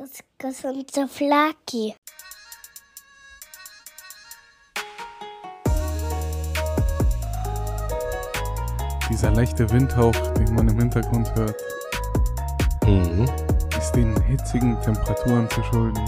[0.00, 1.94] Das gesunde Flaki.
[9.10, 11.60] Dieser leichte Windhauch, den man im Hintergrund hört,
[12.86, 13.28] Mhm.
[13.76, 16.02] ist den hitzigen Temperaturen zu schulden.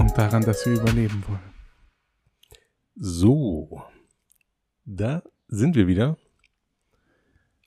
[0.00, 1.54] Und daran, dass wir überleben wollen.
[2.96, 3.84] So,
[4.84, 6.16] da sind wir wieder.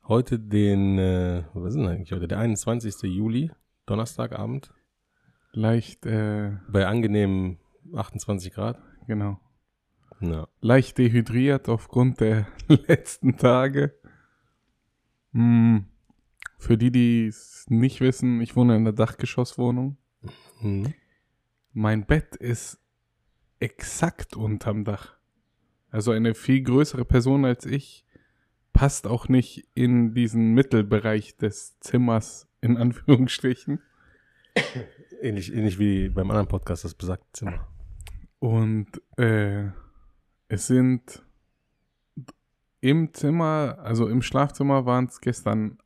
[0.06, 2.28] Heute den, äh, was ist denn eigentlich heute?
[2.28, 3.08] Der 21.
[3.08, 3.52] Juli,
[3.92, 4.74] Donnerstagabend,
[5.52, 7.60] Leicht, äh, bei angenehmen
[7.94, 8.82] 28 Grad.
[9.06, 9.38] genau.
[10.22, 10.48] Ja.
[10.62, 13.94] Leicht dehydriert aufgrund der letzten Tage.
[15.34, 15.88] Hm.
[16.58, 19.98] Für die, die es nicht wissen, ich wohne in einer Dachgeschosswohnung.
[20.62, 20.94] Mhm.
[21.74, 22.80] Mein Bett ist
[23.60, 25.18] exakt unterm Dach.
[25.90, 28.06] Also eine viel größere Person als ich
[28.72, 33.82] passt auch nicht in diesen Mittelbereich des Zimmers, in Anführungsstrichen.
[35.22, 37.68] Ähnlich, ähnlich wie beim anderen Podcast, das besagte Zimmer.
[38.40, 38.88] Und
[39.20, 39.68] äh,
[40.48, 41.24] es sind
[42.80, 45.78] im Zimmer, also im Schlafzimmer waren es gestern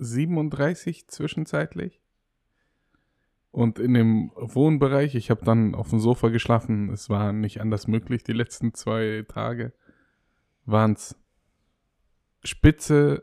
[0.00, 2.02] 37 zwischenzeitlich.
[3.50, 7.86] Und in dem Wohnbereich, ich habe dann auf dem Sofa geschlafen, es war nicht anders
[7.86, 9.72] möglich, die letzten zwei Tage,
[10.66, 11.16] waren es
[12.42, 13.22] Spitze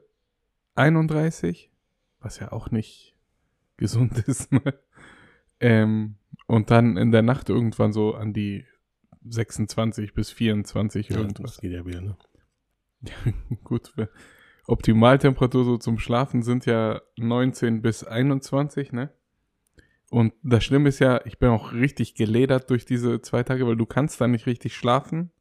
[0.75, 1.70] 31,
[2.21, 3.15] was ja auch nicht
[3.77, 4.51] gesund ist.
[4.51, 4.61] Ne?
[5.59, 6.15] Ähm,
[6.47, 8.65] und dann in der Nacht irgendwann so an die
[9.27, 11.51] 26 bis 24 Ja, irgendwas.
[11.55, 12.17] das geht ja wieder, ne?
[13.63, 14.09] Gut, wir-
[14.67, 19.11] Optimaltemperatur so zum Schlafen sind ja 19 bis 21, ne?
[20.09, 23.75] Und das Schlimme ist ja, ich bin auch richtig geledert durch diese zwei Tage, weil
[23.77, 25.31] du kannst da nicht richtig schlafen,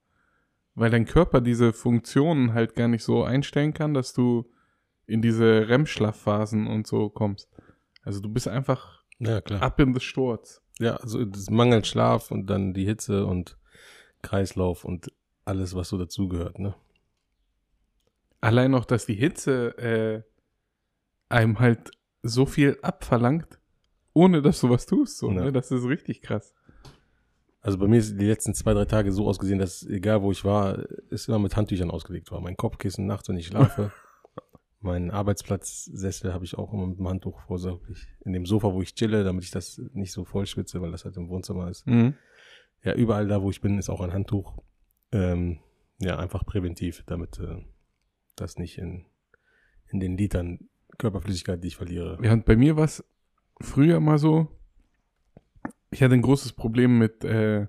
[0.74, 4.50] weil dein Körper diese Funktionen halt gar nicht so einstellen kann, dass du
[5.10, 7.48] in diese REM-Schlafphasen und so kommst.
[8.02, 9.62] Also du bist einfach Ja, klar.
[9.62, 10.62] ab in das Sturz.
[10.78, 13.58] Ja, also das mangelt Schlaf und dann die Hitze und
[14.22, 15.12] Kreislauf und
[15.44, 16.74] alles, was so dazugehört, ne?
[18.40, 20.22] Allein noch, dass die Hitze äh,
[21.28, 21.90] einem halt
[22.22, 23.58] so viel abverlangt,
[24.14, 25.18] ohne dass du was tust.
[25.18, 25.44] So, Ja.
[25.44, 25.52] ne?
[25.52, 26.54] Das ist richtig krass.
[27.62, 30.44] Also bei mir ist die letzten zwei, drei Tage so ausgesehen, dass egal wo ich
[30.46, 30.78] war,
[31.10, 32.40] es immer mit Handtüchern ausgelegt war.
[32.40, 33.92] Mein Kopfkissen nachts, wenn ich schlafe.
[34.80, 38.06] mein Arbeitsplatzsessel habe ich auch immer mit dem Handtuch vorsorglich.
[38.24, 41.04] In dem Sofa, wo ich chille, damit ich das nicht so voll schwitze, weil das
[41.04, 41.86] halt im Wohnzimmer ist.
[41.86, 42.14] Mhm.
[42.82, 44.62] Ja, überall da, wo ich bin, ist auch ein Handtuch.
[45.12, 45.58] Ähm,
[46.00, 47.62] ja, einfach präventiv, damit äh,
[48.36, 49.04] das nicht in,
[49.88, 52.18] in den Litern Körperflüssigkeit, die ich verliere.
[52.22, 53.04] Ja, und bei mir war es
[53.60, 54.48] früher mal so,
[55.90, 57.66] ich hatte ein großes Problem mit äh,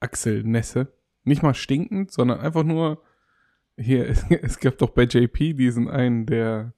[0.00, 0.92] Achselnässe.
[1.24, 3.02] Nicht mal stinkend, sondern einfach nur,
[3.78, 4.08] hier,
[4.42, 6.74] es, gab doch bei JP diesen einen, der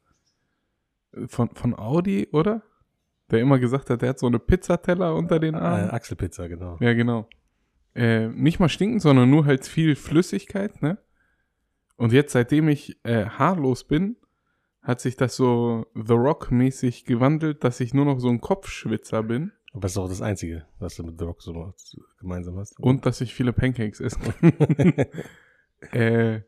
[1.12, 2.62] äh, von, von Audi, oder?
[3.31, 5.91] Der immer gesagt hat, der hat so eine Pizzateller unter den Äh, Armen.
[5.91, 6.77] Achselpizza, genau.
[6.81, 7.28] Ja, genau.
[7.94, 10.99] Äh, nicht mal stinkend, sondern nur halt viel Flüssigkeit, ne?
[11.97, 14.16] Und jetzt, seitdem ich äh, haarlos bin,
[14.83, 19.53] hat sich das so The Rock-mäßig gewandelt, dass ich nur noch so ein Kopfschwitzer bin
[19.72, 21.75] Aber das ist auch das Einzige, was du mit The Rock so
[22.19, 22.81] gemeinsam hast.
[22.81, 24.19] und dass ich viele Pancakes esse.
[25.93, 26.43] äh, äh,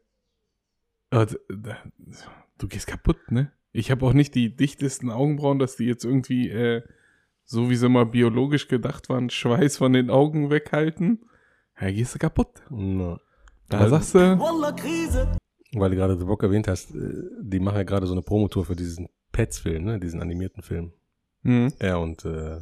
[2.59, 3.53] du gehst kaputt, ne?
[3.73, 6.83] Ich habe auch nicht die dichtesten Augenbrauen, dass die jetzt irgendwie, äh,
[7.45, 11.21] so wie sie mal biologisch gedacht waren, Schweiß von den Augen weghalten.
[11.81, 12.63] Ja, gehst du kaputt.
[12.71, 13.19] No.
[13.69, 14.19] Da Weil- sagst du,
[15.75, 18.67] Weil du gerade The Rock erwähnt hast, äh, die machen ja gerade so eine Promotour
[18.67, 19.99] für diesen Pets-Film, ne?
[19.99, 20.93] diesen animierten Film.
[21.43, 22.59] hm, Er und, äh,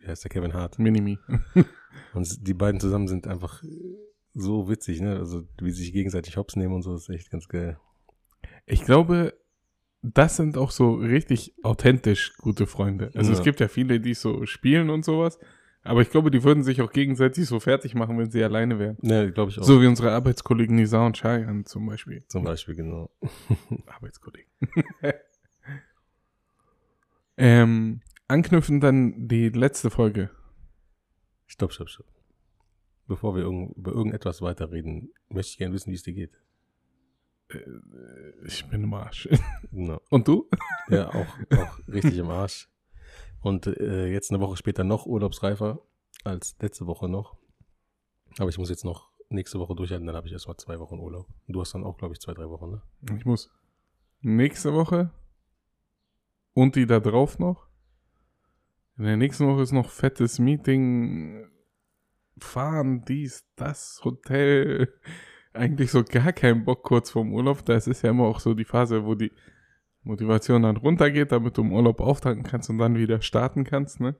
[0.00, 0.78] wie heißt der, Kevin Hart.
[0.80, 1.18] Minimi.
[2.12, 3.68] Und die beiden zusammen sind einfach äh,
[4.34, 5.16] so witzig, ne?
[5.16, 7.78] Also wie sich gegenseitig hops nehmen und so, ist echt ganz geil.
[8.66, 9.34] Ich glaube,
[10.02, 13.10] das sind auch so richtig authentisch gute Freunde.
[13.14, 13.38] Also Ja.
[13.38, 15.38] es gibt ja viele, die so spielen und sowas.
[15.86, 18.96] Aber ich glaube, die würden sich auch gegenseitig so fertig machen, wenn sie alleine wären.
[19.02, 19.64] Ne, glaube ich auch.
[19.64, 22.24] So wie unsere Arbeitskollegen Nisa und Cheyenne zum Beispiel.
[22.28, 23.10] Zum Beispiel, genau.
[23.86, 24.50] Arbeitskollegen.
[27.36, 30.30] ähm, anknüpfen dann die letzte Folge.
[31.46, 32.06] Stopp, stopp, stopp.
[33.06, 36.38] Bevor wir irgend, über irgendetwas weiterreden, möchte ich gerne wissen, wie es dir geht.
[38.44, 39.28] Ich bin im Arsch.
[39.70, 40.00] Genau.
[40.08, 40.48] Und du?
[40.88, 42.68] Ja, auch, auch richtig im Arsch.
[43.40, 45.80] Und äh, jetzt eine Woche später noch urlaubsreifer
[46.22, 47.36] als letzte Woche noch.
[48.38, 51.26] Aber ich muss jetzt noch nächste Woche durchhalten, dann habe ich erstmal zwei Wochen Urlaub.
[51.48, 52.82] Du hast dann auch, glaube ich, zwei, drei Wochen, ne?
[53.16, 53.50] Ich muss
[54.20, 55.10] nächste Woche
[56.54, 57.66] und die da drauf noch.
[58.96, 61.46] In der nächsten Woche ist noch fettes Meeting.
[62.38, 64.92] Fahren, dies, das, Hotel.
[65.52, 67.64] Eigentlich so gar keinen Bock kurz vorm Urlaub.
[67.64, 69.32] Das ist ja immer auch so die Phase, wo die
[70.02, 74.16] Motivation dann runtergeht, damit du im Urlaub auftanken kannst und dann wieder starten kannst, ne?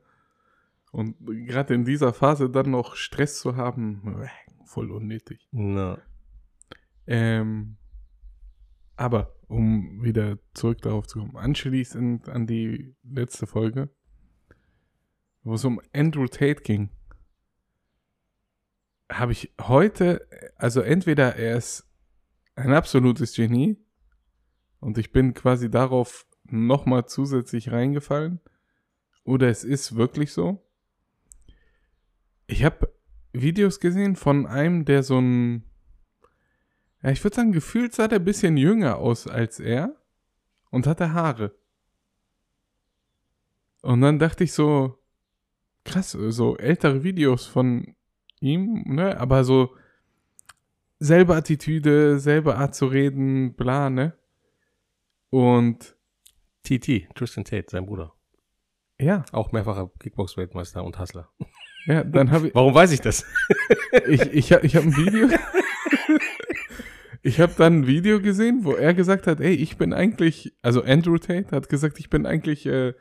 [0.92, 1.16] Und
[1.46, 4.28] gerade in dieser Phase dann noch Stress zu haben, äh,
[4.64, 5.48] voll unnötig.
[5.50, 5.98] Na,
[7.06, 7.76] Ähm,
[8.96, 13.90] aber um wieder zurück darauf zu kommen, anschließend an die letzte Folge,
[15.42, 16.90] wo es um Andrew Tate ging,
[19.18, 20.26] habe ich heute,
[20.56, 21.86] also entweder er ist
[22.56, 23.78] ein absolutes Genie
[24.80, 28.40] und ich bin quasi darauf nochmal zusätzlich reingefallen,
[29.24, 30.62] oder es ist wirklich so.
[32.46, 32.92] Ich habe
[33.32, 35.64] Videos gesehen von einem, der so ein
[37.04, 39.94] ja, ich würde sagen, gefühlt sah der ein bisschen jünger aus als er
[40.70, 41.54] und hatte Haare.
[43.82, 44.98] Und dann dachte ich so,
[45.84, 47.94] krass, so ältere Videos von
[48.40, 49.74] ihm, ne, aber so
[50.98, 54.14] selbe Attitüde, selbe Art zu reden, bla, ne?
[55.30, 55.96] Und
[56.64, 58.12] TT, Tristan Tate, sein Bruder.
[58.98, 61.28] ja, Auch mehrfacher Kickbox-Weltmeister und Hustler.
[61.86, 63.24] ja, dann habe ich, Warum weiß ich das?
[64.08, 65.28] ich, ich, hab- ich habe ein Video.
[67.22, 70.82] Ich habe dann ein Video gesehen, wo er gesagt hat, ey, ich bin eigentlich, also
[70.82, 72.92] Andrew Tate hat gesagt, ich bin eigentlich äh,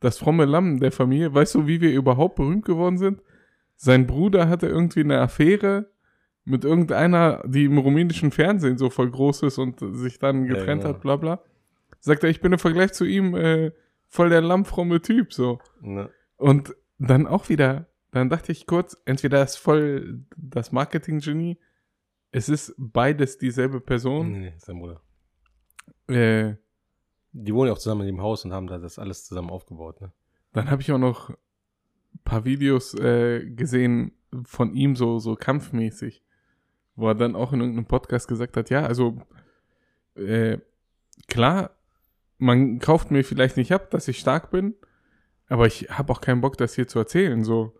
[0.00, 1.34] das fromme Lamm der Familie.
[1.34, 3.20] Weißt du, wie wir überhaupt berühmt geworden sind?
[3.76, 5.90] Sein Bruder hatte irgendwie eine Affäre
[6.44, 10.82] mit irgendeiner, die im rumänischen Fernsehen so voll groß ist und sich dann Ja, getrennt
[10.82, 10.94] genau.
[10.94, 11.42] hat, bla bla.
[12.00, 13.72] Sagt er, ich bin im Vergleich zu ihm äh,
[14.08, 15.58] voll der lammfromme Typ, so.
[15.80, 21.58] Na, Und dann auch wieder, dann dachte ich kurz, entweder ist voll das Marketing-Genie,
[22.30, 24.30] es ist beides dieselbe Person.
[24.32, 25.00] nee, nee, sein Bruder.
[26.08, 26.54] Äh,
[27.32, 30.00] Die wohnen ja auch zusammen in dem Haus und haben da das alles zusammen aufgebaut,
[30.00, 30.12] ne?
[30.52, 31.36] dann habe ich auch noch
[32.24, 34.12] paar Videos äh, gesehen
[34.44, 36.22] von ihm so, so kampfmäßig,
[36.94, 39.18] wo er dann auch in irgendeinem Podcast gesagt hat, ja, also
[40.14, 40.58] äh,
[41.28, 41.70] klar,
[42.38, 44.74] man kauft mir vielleicht nicht ab, dass ich stark bin,
[45.48, 47.44] aber ich habe auch keinen Bock, das hier zu erzählen.
[47.44, 47.74] So,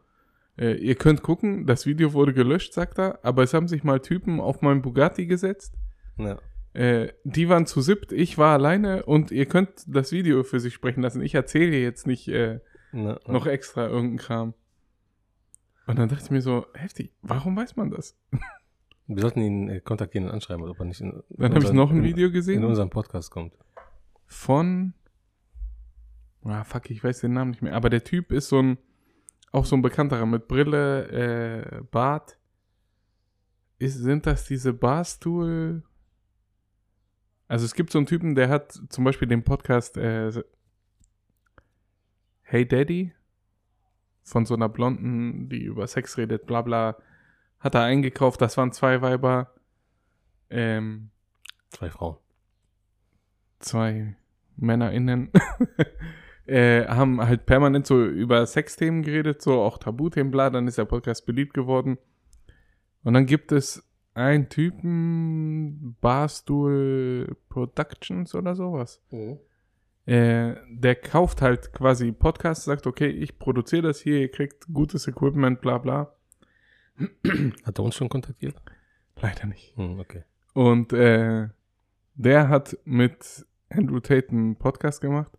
[0.58, 4.00] äh, ihr könnt gucken, das Video wurde gelöscht, sagt er, aber es haben sich mal
[4.00, 5.74] Typen auf meinen Bugatti gesetzt.
[6.18, 6.38] Ja.
[6.72, 10.74] Äh, die waren zu siebt, ich war alleine und ihr könnt das Video für sich
[10.74, 11.22] sprechen lassen.
[11.22, 12.60] Ich erzähle jetzt nicht äh,
[12.92, 13.32] Na, na.
[13.32, 14.54] noch extra irgendeinen Kram.
[15.86, 18.16] Und dann dachte ich mir so, heftig, warum weiß man das?
[19.06, 21.90] Wir sollten ihn äh, kontaktieren und anschreiben, ob er nicht in, Dann habe ich noch
[21.90, 23.54] ein in- Video in gesehen unserem Podcast kommt.
[24.26, 24.94] von,
[26.42, 28.78] ah fuck, ich weiß den Namen nicht mehr, aber der Typ ist so ein,
[29.52, 31.08] auch so ein bekannterer mit Brille,
[31.78, 32.36] äh, Bart.
[33.78, 35.82] Ist, sind das diese Barstool?
[37.46, 40.32] Also es gibt so einen Typen, der hat zum Beispiel den Podcast äh,
[42.48, 43.12] Hey Daddy
[44.22, 46.96] von so einer Blonden, die über Sex redet, bla bla,
[47.58, 48.40] hat er eingekauft.
[48.40, 49.52] Das waren zwei Weiber,
[50.48, 51.10] ähm,
[51.70, 52.16] Zwei Frauen.
[53.58, 54.14] zwei
[54.56, 55.32] MännerInnen,
[56.46, 60.84] äh, haben halt permanent so über Sexthemen geredet, so auch Tabuthemen, bla, dann ist der
[60.84, 61.98] Podcast beliebt geworden.
[63.02, 63.84] Und dann gibt es
[64.14, 69.02] einen Typen, Barstool Productions oder sowas.
[70.06, 75.08] Äh, der kauft halt quasi Podcasts, sagt, okay, ich produziere das hier, ihr kriegt gutes
[75.08, 76.14] Equipment, bla bla.
[77.64, 78.56] Hat er uns schon kontaktiert?
[79.20, 79.76] Leider nicht.
[79.76, 80.22] Hm, okay.
[80.54, 81.48] Und äh,
[82.14, 85.32] der hat mit Andrew Tate einen Podcast gemacht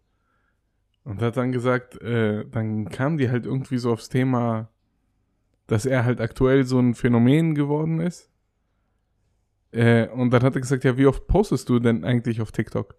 [1.05, 4.69] und hat dann gesagt, äh, dann kam die halt irgendwie so aufs Thema,
[5.67, 8.29] dass er halt aktuell so ein Phänomen geworden ist.
[9.71, 12.95] Äh, und dann hat er gesagt, ja, wie oft postest du denn eigentlich auf TikTok?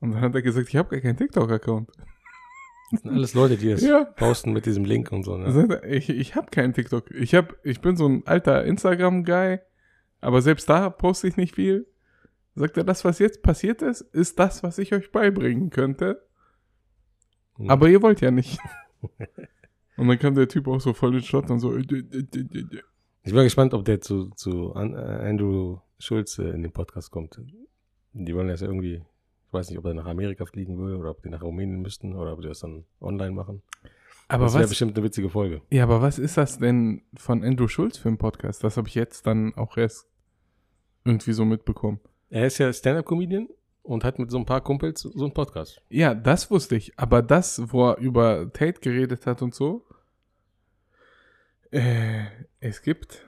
[0.00, 1.90] Und dann hat er gesagt, ich habe gar keinen TikTok-Account.
[2.92, 4.04] Das sind alles Leute, die das Ja.
[4.04, 5.36] posten mit diesem Link und so.
[5.36, 5.80] Ne?
[5.82, 7.10] Er, Ich, ich habe keinen TikTok.
[7.10, 9.58] Ich, hab, ich bin so ein alter Instagram-Guy,
[10.20, 11.86] aber selbst da poste ich nicht viel.
[12.54, 16.22] Sagt er, das, was jetzt passiert ist, ist das, was ich euch beibringen könnte.
[17.56, 17.70] Hm.
[17.70, 18.58] Aber ihr wollt ja nicht.
[19.96, 21.74] Und dann kam der Typ auch so voll in Schott und so.
[21.74, 22.82] äh, äh, äh.
[23.22, 27.40] Ich bin gespannt, ob der zu, zu An Andrew Schulz äh, in den Podcast kommt.
[28.12, 29.02] Die wollen das ja irgendwie,
[29.48, 32.14] ich weiß nicht, ob er nach Amerika fliegen will oder ob die nach Rumänien müssten
[32.14, 33.62] oder ob die das dann online machen.
[34.28, 35.62] Aber das wäre bestimmt eine witzige Folge.
[35.70, 38.64] ja, aber was ist das denn von Andrew Schulz für ein Podcast?
[38.64, 40.08] Das habe ich jetzt dann auch erst
[41.04, 42.00] irgendwie so mitbekommen.
[42.28, 43.48] Er ist ja Stand-Up-Comedian
[43.84, 45.80] und hat mit so ein paar Kumpels so einen Podcast.
[45.88, 46.98] Ja, das wusste ich.
[46.98, 49.86] Aber das, wo er über Tate geredet hat und so.
[51.70, 52.24] Äh,
[52.58, 53.24] es gibt.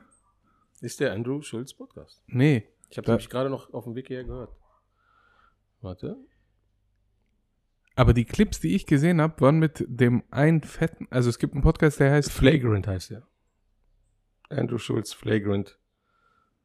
[0.81, 2.23] Ist der Andrew Schulz Podcast.
[2.27, 2.65] Nee.
[2.91, 4.51] Ich habe nämlich gerade noch auf dem Weg hierher gehört.
[5.81, 6.17] Warte.
[7.95, 11.09] Aber die Clips, die ich gesehen habe, waren mit dem einen fetten.
[11.11, 12.31] Also es gibt einen Podcast, der heißt.
[12.31, 13.27] Flagrant heißt er.
[14.51, 15.79] Andrew Schulz Flagrant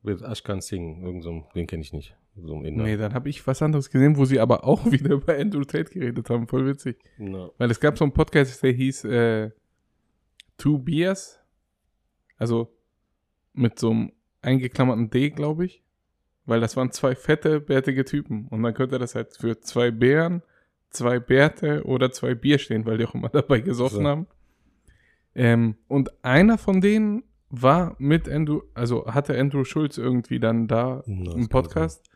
[0.03, 2.15] With Ashkan Singh, irgend so, ein- den kenne ich nicht.
[2.35, 2.83] So ein Inder.
[2.83, 5.91] Nee, dann habe ich was anderes gesehen, wo sie aber auch wieder über Andrew Tate
[5.91, 6.47] geredet haben.
[6.47, 6.97] Voll witzig.
[7.17, 9.51] Na, Weil es gab so einen Podcast, der hieß äh,
[10.57, 11.39] Two Beers.
[12.37, 12.75] Also
[13.53, 15.82] mit so einem eingeklammerten D, glaube ich.
[16.45, 18.47] Weil das waren zwei fette, bärtige Typen.
[18.49, 20.41] Und dann könnte das halt für zwei Bären,
[20.89, 24.07] zwei Bärte oder zwei Bier stehen, weil die auch immer dabei gesoffen So.
[24.07, 24.27] haben.
[25.35, 31.03] Ähm, und einer von denen war mit Andrew, also hatte Andrew Schulz irgendwie dann da
[31.05, 32.09] Na, das im Podcast.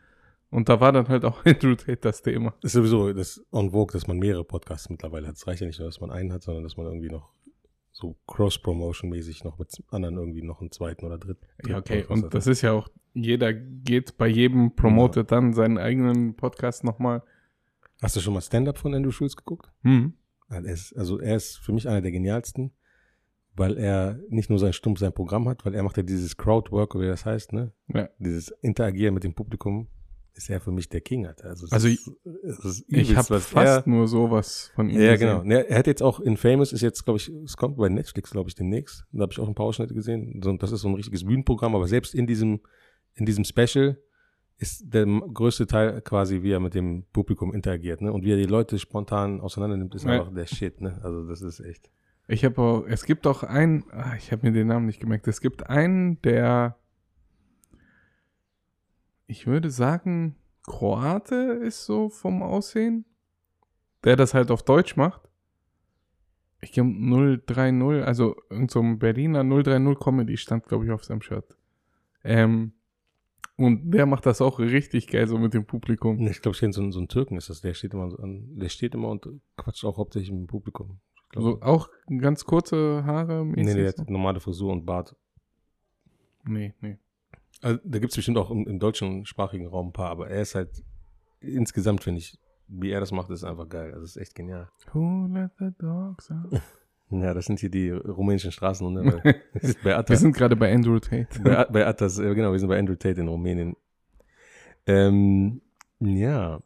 [0.50, 2.54] Und da war dann halt auch Andrew Tate das Thema.
[2.62, 5.36] Ist sowieso das on vogue, dass man mehrere Podcasts mittlerweile hat.
[5.36, 7.32] Es reicht ja nicht nur, dass man einen hat, sondern dass man irgendwie noch
[7.98, 11.44] so Cross-Promotion-mäßig noch mit anderen irgendwie noch einen zweiten oder dritten.
[11.66, 12.04] Ja, okay.
[12.08, 17.24] Und das ist ja auch, jeder geht bei jedem, promotet dann seinen eigenen Podcast nochmal.
[18.00, 19.72] Hast du schon mal Stand-Up von Andrew Schulz geguckt?
[19.82, 20.14] Hm.
[20.48, 22.70] Ja, er ist, also er ist für mich einer der genialsten,
[23.56, 26.94] weil er nicht nur sein stumpf sein Programm hat, weil er macht ja dieses Crowdwork,
[27.00, 27.72] wie das heißt, ne?
[27.88, 28.08] Ja.
[28.20, 29.88] Dieses Interagieren mit dem Publikum
[30.38, 31.48] ist er für mich der King, Alter.
[31.50, 32.08] Also, Also ist,
[32.64, 35.42] ist Ich habe fast er, nur sowas von ihm Ja, gesehen.
[35.42, 35.56] genau.
[35.66, 38.48] Er hat jetzt auch in Famous, ist jetzt, glaube ich, es kommt bei Netflix, glaube
[38.48, 39.04] ich, demnächst.
[39.12, 40.40] Da habe ich auch ein paar Ausschnitte gesehen.
[40.42, 42.60] So, das ist so ein richtiges Bühnenprogramm, aber selbst in diesem,
[43.14, 43.98] in diesem Special
[44.58, 48.12] ist der größte Teil quasi, wie er mit dem Publikum interagiert, ne?
[48.12, 50.10] Und wie er die Leute spontan auseinander nimmt, ist Ja.
[50.12, 50.98] einfach der Shit, ne?
[51.02, 51.90] Also das ist echt.
[52.28, 55.26] Ich habe auch, es gibt auch einen, ah, ich habe mir den Namen nicht gemerkt.
[55.28, 56.76] Es gibt einen, der,
[59.28, 60.34] ich würde sagen,
[60.66, 63.04] Kroate ist so vom Aussehen,
[64.04, 65.22] der das halt auf Deutsch macht.
[66.60, 66.90] Ich glaube
[67.46, 71.56] 030, also irgend so ein Berliner 030 Comedy stand, glaube ich, auf seinem Shirt.
[72.24, 72.72] Ähm,
[73.56, 76.26] und der macht das auch richtig geil, so mit dem Publikum.
[76.26, 78.68] Ich glaube, so, einen- so einen Türken ist das, der steht immer so an, der
[78.68, 80.98] steht immer und quatscht auch hauptsächlich im Publikum.
[81.14, 81.88] Ich glaub, So, auch
[82.20, 83.44] ganz kurze Haare.
[83.46, 85.14] nee, nee, der hat normale Frisur und Bart.
[86.44, 86.98] nee, nee.
[87.60, 90.42] Also, da gibt es bestimmt auch im, im deutschen sprachigen Raum ein paar, aber er
[90.42, 90.82] ist halt
[91.40, 92.38] insgesamt, finde ich,
[92.68, 93.88] wie er das macht, ist einfach geil.
[93.88, 94.68] Also, das ist echt genial.
[94.92, 96.60] Who let the dogs out?
[97.10, 99.22] Ja, das sind hier die rumänischen Straßenhunde.
[99.82, 101.26] bei Atta, Wir sind gerade bei Andrew Tate.
[101.42, 103.76] bei, bei Attas, äh, genau, wir sind bei Andrew Tate in Rumänien.
[104.86, 105.62] Ähm,
[106.00, 106.62] ja.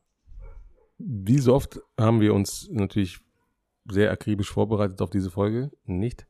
[0.99, 3.21] Wie so oft haben wir uns natürlich
[3.89, 5.71] sehr akribisch vorbereitet auf diese Folge.
[5.85, 6.27] Nicht.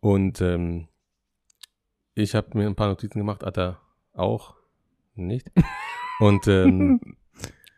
[0.00, 0.88] Und ähm,
[2.14, 3.80] ich habe mir ein paar Notizen gemacht, Atta
[4.14, 4.54] auch
[5.14, 5.50] nicht.
[6.20, 7.00] Und, ähm,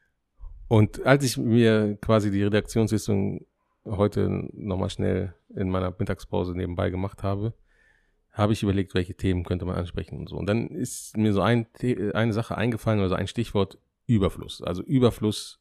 [0.69, 3.47] und als ich mir quasi die Redaktionssitzung
[3.85, 7.55] heute nochmal schnell in meiner Mittagspause nebenbei gemacht habe,
[8.33, 10.37] habe ich überlegt, welche Themen könnte man ansprechen und so.
[10.37, 11.67] Und dann ist mir so ein,
[12.13, 14.63] eine Sache eingefallen, also ein Stichwort Überfluss.
[14.63, 15.59] Also Überfluss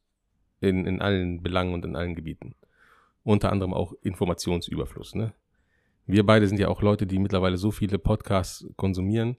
[0.60, 2.54] in, in allen Belangen und in allen Gebieten.
[3.24, 5.16] Unter anderem auch Informationsüberfluss.
[5.16, 5.34] Ne?
[6.06, 9.38] Wir beide sind ja auch Leute, die mittlerweile so viele Podcasts konsumieren,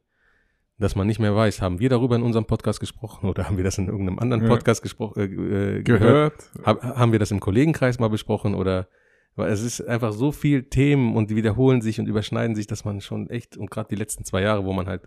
[0.79, 3.65] dass man nicht mehr weiß, haben wir darüber in unserem Podcast gesprochen oder haben wir
[3.65, 4.49] das in irgendeinem anderen Ja.
[4.49, 6.51] Podcast gespro- äh, äh, gehört?
[6.65, 8.89] Hab, haben wir das im Kollegenkreis mal besprochen oder
[9.37, 12.85] weil es ist einfach so viel Themen und die wiederholen sich und überschneiden sich, dass
[12.85, 15.03] man schon echt und gerade die letzten zwei Jahre, wo man halt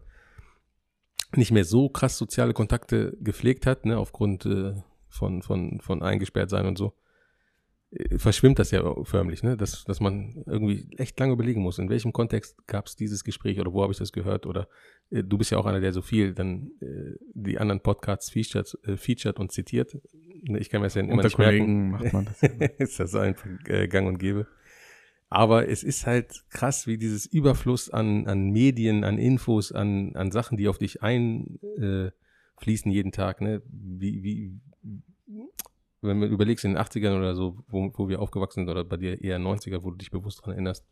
[1.36, 4.74] nicht mehr so krass soziale Kontakte gepflegt hat, ne, aufgrund äh,
[5.08, 6.94] von von von eingesperrt sein und so,
[8.18, 12.14] verschwimmt das ja förmlich, ne, dass dass man irgendwie echt lange überlegen muss, in welchem
[12.14, 14.68] Kontext gab es dieses Gespräch oder wo habe ich das gehört oder
[15.10, 18.78] äh, du bist ja auch einer, der so viel dann äh, die anderen Podcasts featured,
[18.84, 19.98] äh, featured und zitiert.
[20.44, 22.44] Ne, Ich kann mir das ja immer Unter nicht merken macht man das.
[22.78, 24.46] ist das einfach äh, gang und gäbe.
[25.30, 30.32] Aber es ist halt krass, wie dieses Überfluss an, an Medien, an Infos, an, an
[30.32, 32.12] Sachen, die auf dich einfließen
[32.92, 33.62] äh, jeden Tag, ne?
[33.68, 34.60] Wie, wie,
[36.02, 38.98] wenn du überlegst in den 80ern oder so, wo, wo wir aufgewachsen sind, oder bei
[38.98, 40.86] dir eher 90er, wo du dich bewusst dran erinnerst,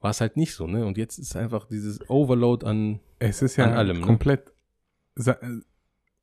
[0.00, 0.84] war es halt nicht so, ne?
[0.84, 4.06] Und jetzt ist einfach dieses Overload an, Es ist ja allem, ne?
[4.06, 4.52] komplett
[5.16, 5.34] äh,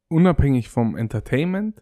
[0.07, 1.81] unabhängig vom Entertainment.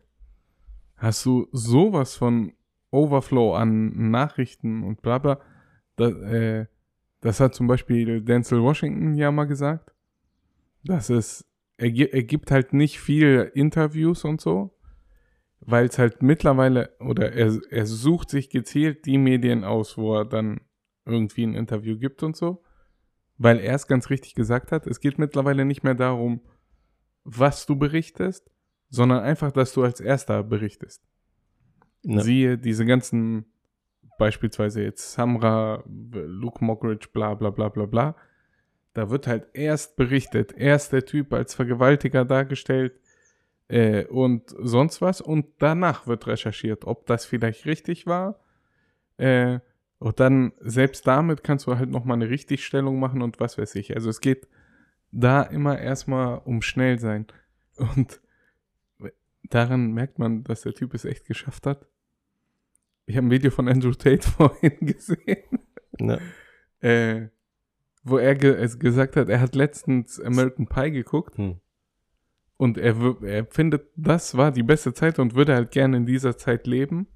[0.95, 2.53] Hast du sowas von
[2.91, 5.39] Overflow an Nachrichten und bla bla.
[5.95, 6.65] Das, äh,
[7.21, 9.93] das hat zum Beispiel Denzel Washington ja mal gesagt.
[10.83, 11.45] Dass es,
[11.77, 14.73] er, er gibt halt nicht viel Interviews und so,
[15.61, 20.25] weil es halt mittlerweile, oder er, er sucht sich gezielt die Medien aus, wo er
[20.25, 20.61] dann
[21.05, 22.63] irgendwie ein Interview gibt und so
[23.43, 26.41] weil er es ganz richtig gesagt hat, es geht mittlerweile nicht mehr darum,
[27.23, 28.51] was du berichtest,
[28.89, 31.01] sondern einfach, dass du als Erster berichtest.
[32.03, 32.21] ne?
[32.21, 33.45] Siehe diese ganzen,
[34.19, 38.15] beispielsweise jetzt Samra, Luke Mockridge, bla bla bla bla bla.
[38.93, 42.99] Da wird halt erst berichtet, erst der Typ als Vergewaltiger dargestellt
[43.71, 48.39] äh, und sonst was und danach wird recherchiert, ob das vielleicht richtig war.
[49.17, 49.59] Äh,
[49.99, 53.95] und dann, selbst damit kannst du halt nochmal eine Richtigstellung machen und was weiß ich.
[53.95, 54.47] Also es geht
[55.11, 57.27] da immer erstmal um schnell sein.
[57.77, 58.19] Und
[59.43, 61.87] daran merkt man, dass der Typ es echt geschafft hat.
[63.05, 65.59] Ich habe ein Video von Andrew Tate vorhin gesehen,
[65.99, 66.17] Ja.
[66.81, 67.27] äh,
[68.03, 71.59] wo er ge es gesagt hat, er hat letztens American Pie geguckt Hm.
[72.61, 76.37] Und er, er findet, das war die beste Zeit und würde halt gerne in dieser
[76.37, 77.07] Zeit leben,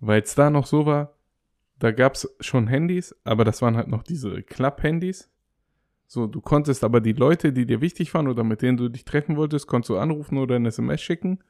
[0.00, 1.14] weil es da noch so war,
[1.78, 5.30] da gab es schon Handys, aber das waren halt noch diese Klapp-Handys.
[6.08, 9.04] So, du konntest aber die Leute, die dir wichtig waren oder mit denen du dich
[9.04, 11.44] treffen wolltest, konntest du anrufen oder eine SMS schicken.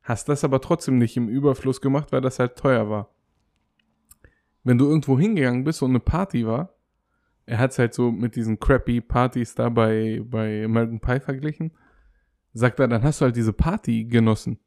[0.00, 3.10] Hast das aber trotzdem nicht im Überfluss gemacht, weil das halt teuer war.
[4.64, 6.78] Wenn du irgendwo hingegangen bist und eine Party war,
[7.44, 11.72] er hat es halt so mit diesen crappy Partys da bei, bei American Pie verglichen,
[12.56, 14.58] sagt er, dann hast du halt diese Party genossen,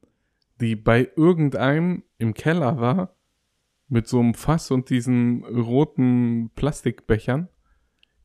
[0.62, 3.16] die bei irgendeinem im Keller war,
[3.88, 7.50] mit so einem Fass und diesen roten Plastikbechern.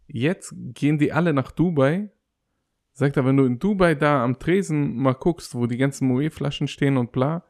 [0.07, 2.11] Jetzt gehen die alle nach Dubai.
[2.93, 6.69] Sagt er, wenn du in Dubai da am Tresen mal guckst, wo die ganzen Moe-Flaschen
[6.69, 7.45] stehen und bla,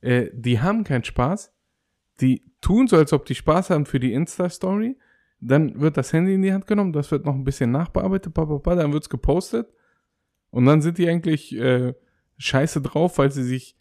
[0.00, 1.52] äh, die haben keinen Spaß.
[2.20, 4.96] Die tun so, als ob die Spaß haben für die Insta-Story.
[5.40, 8.92] Dann wird das Handy in die Hand genommen, das wird noch ein bisschen nachbearbeitet, dann
[8.92, 9.66] wird's gepostet.
[10.52, 11.94] Und dann sind die eigentlich äh,
[12.36, 13.74] scheiße drauf, weil sie sich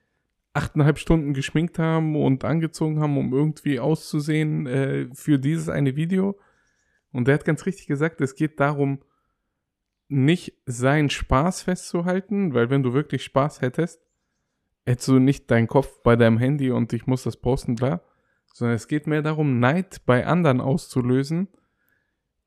[0.54, 6.40] achteinhalb Stunden geschminkt haben und angezogen haben, um irgendwie auszusehen äh, für dieses eine Video.
[7.12, 9.04] Und der hat ganz richtig gesagt, es geht darum,
[10.08, 14.02] nicht seinen Spaß festzuhalten, weil wenn du wirklich Spaß hättest,
[14.86, 18.02] hättest du nicht deinen Kopf bei deinem Handy und ich muss das posten, bla,
[18.54, 21.50] sondern es geht mehr darum, Neid bei anderen auszulösen,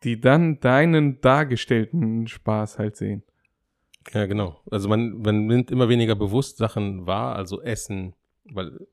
[0.02, 3.23] die dann deinen dargestellten Spaß halt sehen.
[4.12, 4.61] Ja, genau.
[4.70, 8.87] Also man, man nimmt immer weniger bewusst Sachen wahr, also Essen, weil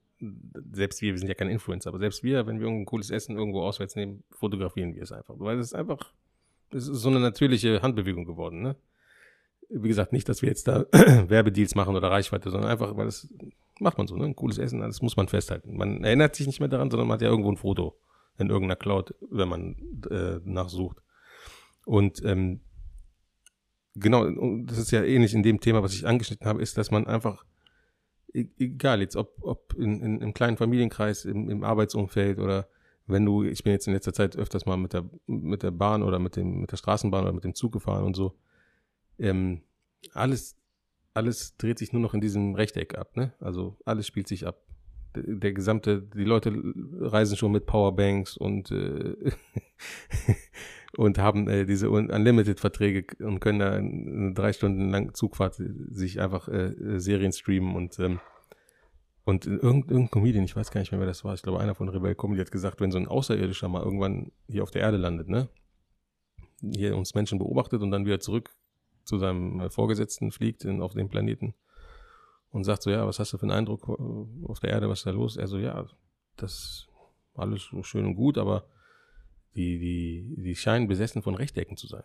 [0.72, 3.38] selbst wir, wir sind ja kein Influencer, aber selbst wir, wenn wir irgendein cooles Essen
[3.38, 5.36] irgendwo auswärts nehmen, fotografieren wir es einfach.
[5.38, 6.14] Weil es ist einfach,
[6.70, 8.76] es ist so eine natürliche Handbewegung geworden, ne?
[9.74, 13.34] Wie gesagt, nicht, dass wir jetzt da Werbedeals machen oder Reichweite, sondern einfach, weil das
[13.80, 14.26] macht man so, ne?
[14.26, 15.76] Ein cooles Essen, das muss man festhalten.
[15.76, 17.98] Man erinnert sich nicht mehr daran, sondern man hat ja irgendwo ein Foto
[18.38, 19.76] in irgendeiner Cloud, wenn man
[20.10, 20.98] äh, nachsucht.
[21.86, 22.62] Und ähm,
[23.96, 24.26] genau,
[24.64, 27.46] das ist ja ähnlich in dem Thema, was ich angeschnitten habe, ist, dass man einfach,
[28.34, 32.68] e- egal jetzt, ob, ob in, in, im kleinen Familienkreis, im, im Arbeitsumfeld oder
[33.08, 36.04] wenn du, ich bin jetzt in letzter Zeit öfters mal mit der, mit der Bahn
[36.04, 38.38] oder mit, dem, mit der Straßenbahn oder mit dem Zug gefahren und so,
[39.20, 39.62] ähm,
[40.14, 40.58] alles,
[41.14, 43.34] alles dreht sich nur noch in diesem Rechteck ab, ne?
[43.40, 44.62] Also alles spielt sich ab.
[45.16, 46.54] Der, der gesamte, die Leute
[47.00, 49.16] reisen schon mit Powerbanks und äh,
[50.98, 56.20] und haben äh, diese Un- Unlimited-Verträge und können da eine drei Stunden lang Zugfahrt sich
[56.20, 58.20] einfach äh, äh, Serien streamen und ähm,
[59.24, 61.76] und irgendein, irgendein Comedian, ich weiß gar nicht mehr, wer das war, ich glaube einer
[61.76, 64.98] von Rebel Comedy hat gesagt, wenn so ein Außerirdischer mal irgendwann hier auf der Erde
[64.98, 65.48] landet, ne,
[66.60, 68.50] hier uns Menschen beobachtet und dann wieder zurück
[69.04, 71.54] zu seinem äh, Vorgesetzten fliegt in, auf dem Planeten
[72.50, 75.00] und sagt so, ja, was hast du für einen Eindruck äh, auf der Erde, was
[75.00, 75.38] ist da los?
[75.38, 75.86] Er so, ja,
[76.36, 76.88] das
[77.36, 78.66] alles so schön und gut, aber
[79.56, 82.04] die, die, die scheinen besessen von Rechtecken zu sein.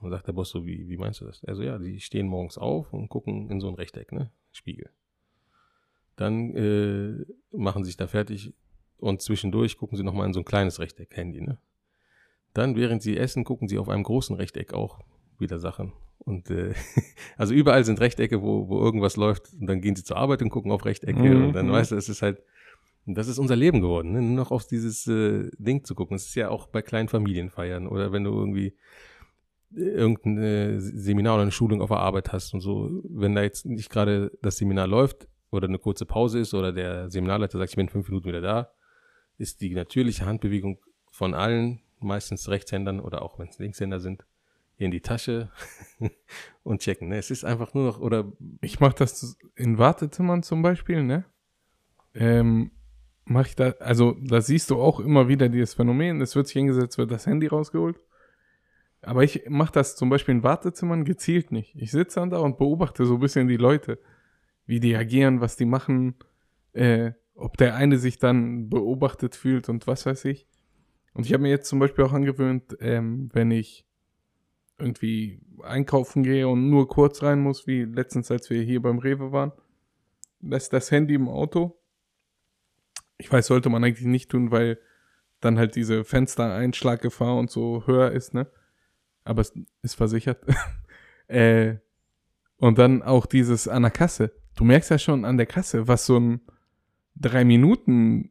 [0.00, 1.44] Und sagt der Boss so, wie, wie meinst du das?
[1.44, 4.30] Also ja, die stehen morgens auf und gucken in so ein Rechteck, ne?
[4.52, 4.90] Spiegel.
[6.14, 8.54] Dann äh, machen sich da fertig
[8.98, 11.58] und zwischendurch gucken sie nochmal in so ein kleines Rechteck, Handy, ne?
[12.54, 15.00] Dann, während sie essen, gucken sie auf einem großen Rechteck auch
[15.38, 15.92] wieder Sachen.
[16.18, 16.74] Und äh,
[17.36, 19.52] also überall sind Rechtecke, wo, wo irgendwas läuft.
[19.54, 21.20] Und dann gehen sie zur Arbeit und gucken auf Rechtecke.
[21.20, 21.46] Mhm.
[21.46, 22.42] Und dann weißt du, es ist halt,
[23.14, 24.22] das ist unser Leben geworden, ne?
[24.22, 26.16] nur noch auf dieses äh, Ding zu gucken.
[26.16, 28.74] Es ist ja auch bei kleinen Familienfeiern oder wenn du irgendwie
[29.74, 33.42] äh, irgendein äh, Seminar oder eine Schulung auf der Arbeit hast und so, wenn da
[33.42, 37.70] jetzt nicht gerade das Seminar läuft oder eine kurze Pause ist oder der Seminarleiter sagt,
[37.70, 38.72] ich bin in fünf Minuten wieder da,
[39.38, 40.78] ist die natürliche Handbewegung
[41.10, 44.24] von allen, meistens Rechtshändern oder auch wenn es Linkshänder sind,
[44.76, 45.50] in die Tasche
[46.62, 47.08] und checken.
[47.08, 47.18] Ne?
[47.18, 51.24] Es ist einfach nur noch, oder Ich mache das in Wartezimmern zum Beispiel, ne?
[52.14, 52.70] Ähm,
[53.28, 56.54] mach ich da, also da siehst du auch immer wieder dieses Phänomen, es wird sich
[56.54, 58.00] hingesetzt, wird das Handy rausgeholt.
[59.02, 61.74] Aber ich mache das zum Beispiel in Wartezimmern gezielt nicht.
[61.76, 63.98] Ich sitze dann da und beobachte so ein bisschen die Leute,
[64.66, 66.16] wie die agieren, was die machen,
[66.72, 70.48] äh, ob der eine sich dann beobachtet fühlt und was weiß ich.
[71.14, 73.86] Und ich habe mir jetzt zum Beispiel auch angewöhnt, ähm, wenn ich
[74.78, 79.32] irgendwie einkaufen gehe und nur kurz rein muss, wie letztens, als wir hier beim Rewe
[79.32, 79.52] waren,
[80.40, 81.77] lässt das Handy im Auto.
[83.18, 84.78] Ich weiß, sollte man eigentlich nicht tun, weil
[85.40, 88.46] dann halt diese Fenstereinschlaggefahr und so höher ist, ne?
[89.24, 89.52] Aber es
[89.82, 90.44] ist versichert.
[91.28, 91.76] äh,
[92.56, 94.32] und dann auch dieses an der Kasse.
[94.56, 96.40] Du merkst ja schon an der Kasse, was so ein
[97.14, 98.30] drei Minuten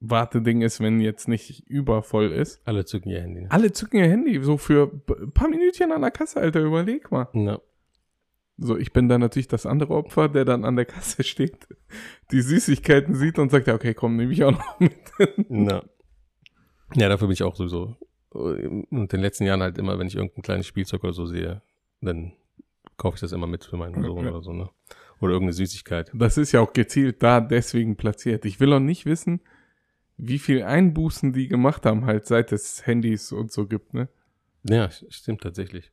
[0.00, 2.60] Warteding ist, wenn jetzt nicht übervoll ist.
[2.64, 3.42] Alle zücken ihr Handy.
[3.42, 3.50] Ne?
[3.50, 7.28] Alle zücken ihr Handy so für ein paar Minütchen an der Kasse, Alter, überleg mal.
[7.32, 7.60] Ja.
[8.58, 11.66] So, ich bin dann natürlich das andere Opfer, der dann an der Kasse steht,
[12.30, 14.94] die Süßigkeiten sieht und sagt, ja, okay, komm, nehme ich auch noch mit.
[15.48, 15.82] Na.
[16.94, 17.96] Ja, dafür bin ich auch sowieso.
[18.30, 21.62] Und in den letzten Jahren halt immer, wenn ich irgendein kleines Spielzeug oder so sehe,
[22.00, 22.32] dann
[22.96, 24.70] kaufe ich das immer mit für meinen Sohn oder so, ne?
[25.20, 26.10] Oder irgendeine Süßigkeit.
[26.14, 28.44] Das ist ja auch gezielt da deswegen platziert.
[28.44, 29.40] Ich will auch nicht wissen,
[30.16, 34.08] wie viel Einbußen die gemacht haben, halt seit es Handys und so gibt, ne?
[34.64, 35.92] Ja, stimmt tatsächlich.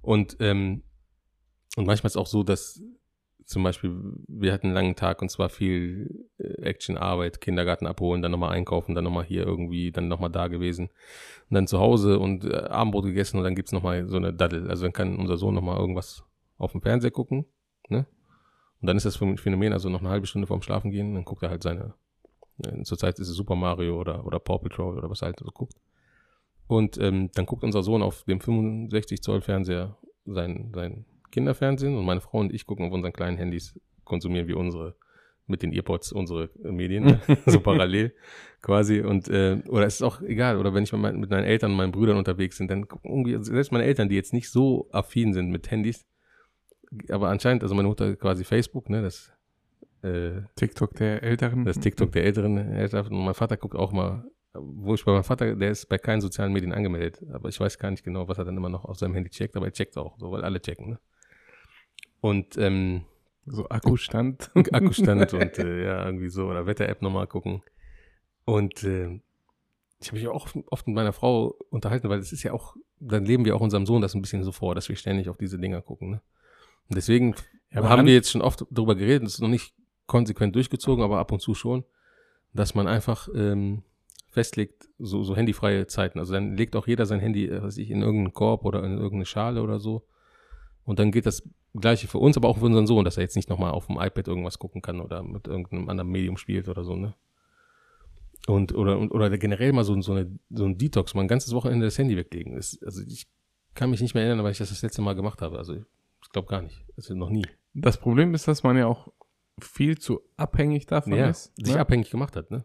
[0.00, 0.82] Und, ähm,
[1.76, 2.82] und manchmal ist es auch so, dass
[3.44, 3.94] zum Beispiel,
[4.26, 8.96] wir hatten einen langen Tag und zwar viel äh, Actionarbeit, Kindergarten abholen, dann nochmal einkaufen,
[8.96, 10.86] dann nochmal hier irgendwie, dann nochmal da gewesen.
[11.48, 14.68] Und dann zu Hause und äh, Abendbrot gegessen und dann gibt's nochmal so eine Daddel.
[14.68, 16.24] Also dann kann unser Sohn nochmal irgendwas
[16.58, 17.46] auf dem Fernseher gucken,
[17.88, 18.06] ne?
[18.80, 21.42] Und dann ist das Phänomen, also noch eine halbe Stunde vorm Schlafen gehen, dann guckt
[21.42, 21.94] er halt seine,
[22.64, 25.74] äh, zurzeit ist es Super Mario oder, oder Paw Patrol oder was halt so guckt.
[26.66, 32.04] Und ähm, dann guckt unser Sohn auf dem 65 Zoll Fernseher sein, sein Kinderfernsehen und
[32.04, 34.96] meine Frau und ich gucken auf unseren kleinen Handys, konsumieren wir unsere
[35.48, 38.14] mit den Earpods unsere Medien, so parallel
[38.62, 39.00] quasi.
[39.00, 41.92] Und äh, oder es ist auch egal, oder wenn ich mit meinen Eltern und meinen
[41.92, 45.70] Brüdern unterwegs bin, dann irgendwie, selbst meine Eltern, die jetzt nicht so affin sind mit
[45.70, 46.04] Handys,
[47.08, 49.32] aber anscheinend, also meine Mutter quasi Facebook, ne, das
[50.02, 51.64] äh, TikTok der Älteren.
[51.64, 53.14] Das TikTok der älteren Herrschaften.
[53.14, 56.20] Und mein Vater guckt auch mal, wo ich bei meinem Vater, der ist bei keinen
[56.20, 58.98] sozialen Medien angemeldet, aber ich weiß gar nicht genau, was er dann immer noch auf
[58.98, 60.98] seinem Handy checkt, aber er checkt auch, so, weil alle checken, ne?
[62.20, 63.04] Und ähm,
[63.46, 64.50] so Akkustand.
[64.72, 67.62] Akkustand und äh, ja, irgendwie so, oder Wetter-App nochmal gucken.
[68.44, 69.20] Und äh,
[70.00, 73.24] ich habe mich auch oft mit meiner Frau unterhalten, weil es ist ja auch, dann
[73.24, 75.58] leben wir auch unserem Sohn das ein bisschen so vor, dass wir ständig auf diese
[75.58, 76.10] Dinger gucken.
[76.10, 76.22] Ne?
[76.88, 77.34] Und deswegen
[77.70, 79.74] Ja, haben wir jetzt schon oft darüber geredet, das ist noch nicht
[80.06, 81.84] konsequent durchgezogen, aber ab und zu schon,
[82.52, 83.82] dass man einfach ähm,
[84.30, 86.18] festlegt, so, so handyfreie Zeiten.
[86.18, 88.84] Also dann legt auch jeder sein Handy, äh, was weiß ich, in irgendeinen Korb oder
[88.84, 90.06] in irgendeine Schale oder so.
[90.86, 91.42] Und dann geht das
[91.78, 93.96] Gleiche für uns, aber auch für unseren Sohn, dass er jetzt nicht nochmal auf dem
[94.00, 97.14] iPad irgendwas gucken kann oder mit irgendeinem anderen Medium spielt oder so, ne?
[98.46, 101.52] Und, oder, und- oder generell mal so, so, eine, so ein Detox, mal ein ganzes
[101.52, 102.54] Wochenende das Handy weglegen.
[102.54, 103.26] Das, also ich
[103.74, 105.58] kann mich nicht mehr erinnern, weil ich das das letzte Mal gemacht habe.
[105.58, 106.84] Also ich glaube gar nicht.
[106.96, 107.44] Also noch nie.
[107.74, 109.08] Das Problem ist, dass man ja auch
[109.60, 111.52] viel zu abhängig davon Ja, ist.
[111.56, 111.80] sich ne?
[111.80, 112.64] abhängig gemacht hat, ne?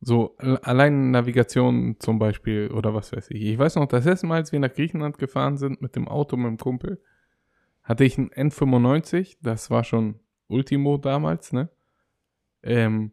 [0.00, 3.40] So, allein Navigation zum Beispiel oder was weiß ich.
[3.42, 6.36] Ich weiß noch, das erste Mal, als wir nach Griechenland gefahren sind mit dem Auto
[6.36, 7.00] mit dem Kumpel,
[7.82, 11.68] hatte ich ein N95, das war schon Ultimo damals, ne?
[12.62, 13.12] Ähm,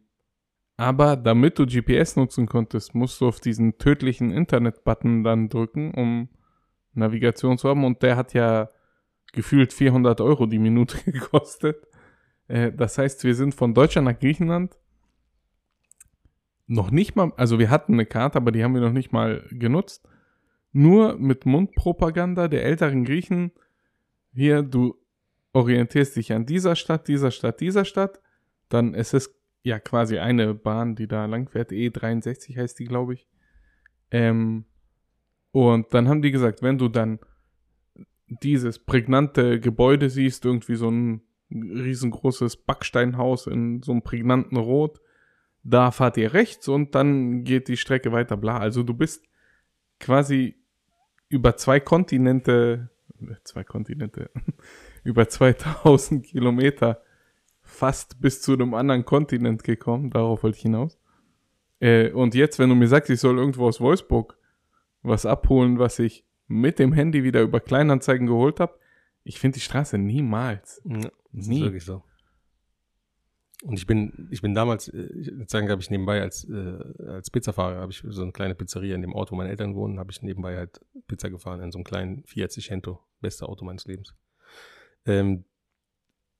[0.76, 6.28] aber damit du GPS nutzen konntest, musst du auf diesen tödlichen Internet-Button dann drücken, um
[6.94, 7.84] Navigation zu haben.
[7.84, 8.68] Und der hat ja
[9.32, 11.86] gefühlt 400 Euro die Minute gekostet.
[12.48, 14.76] Äh, das heißt, wir sind von Deutschland nach Griechenland
[16.66, 19.44] noch nicht mal, also wir hatten eine Karte, aber die haben wir noch nicht mal
[19.50, 20.08] genutzt.
[20.72, 23.50] Nur mit Mundpropaganda der älteren Griechen.
[24.32, 24.96] Hier, du
[25.52, 28.20] orientierst dich an dieser Stadt, dieser Stadt, dieser Stadt.
[28.68, 31.72] Dann ist es ja quasi eine Bahn, die da langfährt.
[31.72, 33.26] E63 heißt die, glaube ich.
[34.10, 34.64] Ähm,
[35.52, 37.18] und dann haben die gesagt, wenn du dann
[38.26, 45.00] dieses prägnante Gebäude siehst, irgendwie so ein riesengroßes Backsteinhaus in so einem prägnanten Rot,
[45.62, 48.58] da fahrt ihr rechts und dann geht die Strecke weiter, bla.
[48.58, 49.24] Also du bist
[49.98, 50.56] quasi
[51.28, 52.90] über zwei Kontinente,
[53.44, 54.30] zwei Kontinente,
[55.04, 57.02] über 2000 Kilometer
[57.62, 60.98] fast bis zu einem anderen Kontinent gekommen, darauf wollte ich hinaus.
[61.78, 64.36] Äh, und jetzt, wenn du mir sagst, ich soll irgendwo aus Wolfsburg
[65.02, 68.78] was abholen, was ich mit dem Handy wieder über Kleinanzeigen geholt habe,
[69.22, 70.82] ich finde die Straße niemals.
[70.84, 71.58] Ja, Nie.
[71.58, 72.02] ist wirklich so.
[73.62, 77.30] Und ich bin, ich bin damals, äh, ich sagen, habe ich nebenbei als, äh, als
[77.30, 80.10] Pizzafahrer, habe ich so eine kleine Pizzeria in dem Auto, wo meine Eltern wohnen, habe
[80.10, 84.14] ich nebenbei halt Pizza gefahren in so einem kleinen Fiat Cento, beste Auto meines Lebens.
[85.06, 85.44] Ähm,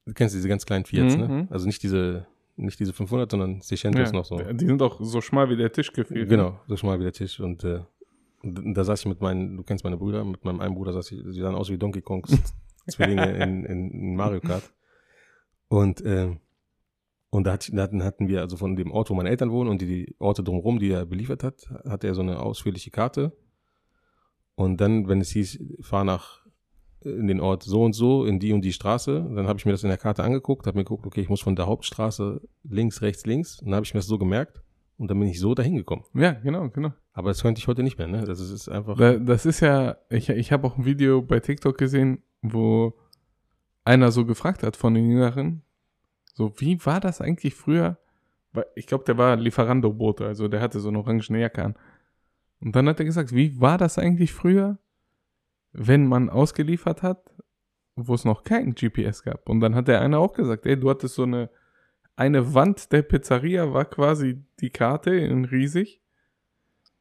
[0.07, 1.29] du kennst diese ganz kleinen Fiats, Mhm, ne?
[1.29, 1.49] mhm.
[1.51, 4.39] Also nicht diese, nicht diese 500, sondern Cento Ja, ist noch so.
[4.39, 6.29] Die sind auch so schmal wie der Tisch gefühlt.
[6.29, 7.41] Genau, so schmal wie der Tisch.
[7.41, 7.81] Und, äh,
[8.43, 11.23] da saß ich mit meinen, du kennst meine Brüder, mit meinem einen Bruder saß ich,
[11.27, 12.31] sie sahen aus wie Donkey Kongs
[12.89, 14.73] Zwillinge in, in, Mario Kart.
[15.69, 16.35] Und, äh,
[17.29, 19.83] und da, hat, da hatten, wir, also von dem Ort, wo meine Eltern wohnen und
[19.83, 23.33] die, die Orte drumherum, die er beliefert hat, hatte er so eine ausführliche Karte.
[24.55, 26.40] Und dann, wenn es hieß, fahr nach
[27.03, 29.73] in den Ort so und so, in die und die Straße, dann habe ich mir
[29.73, 33.03] das in der Karte angeguckt, habe mir geguckt, okay, ich muss von der Hauptstraße links,
[33.03, 33.61] rechts, links.
[33.61, 34.63] Und dann habe ich mir das so gemerkt
[34.99, 36.05] und dann bin ich so dahin gekommen.
[36.15, 36.93] Ja, genau, genau.
[37.13, 38.25] Aber das könnte ich heute nicht mehr, ne?
[38.25, 38.97] Das ist, ist einfach.
[38.97, 42.95] Da, das ist ja, ich, ich habe auch ein Video bei TikTok gesehen, wo
[43.85, 45.63] einer so gefragt hat von den Jüngeren,
[46.35, 47.99] so, wie war das eigentlich früher,
[48.53, 51.75] Weil Ich glaube, der war Lieferando-Bote, also der hatte so eine orange Jacke an.
[52.61, 54.79] Und dann hat er gesagt, wie war das eigentlich früher,
[55.73, 57.31] wenn man ausgeliefert hat,
[57.97, 59.49] wo es noch kein GPS gab?
[59.49, 61.51] Und dann hat der eine auch gesagt, ey, du hattest so eine,
[62.17, 66.03] eine Wand der Pizzeria war quasi die Karte in riesig.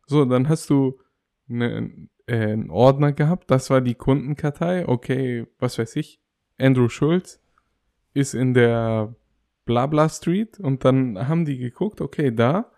[0.06, 1.00] So, dann hast du
[1.50, 6.22] eine, äh, einen Ordner gehabt, das war die Kundenkartei, okay, was weiß ich,
[6.58, 7.42] Andrew Schulz
[8.14, 9.16] ist in der
[9.66, 12.72] Blabla Street und dann haben die geguckt, okay, da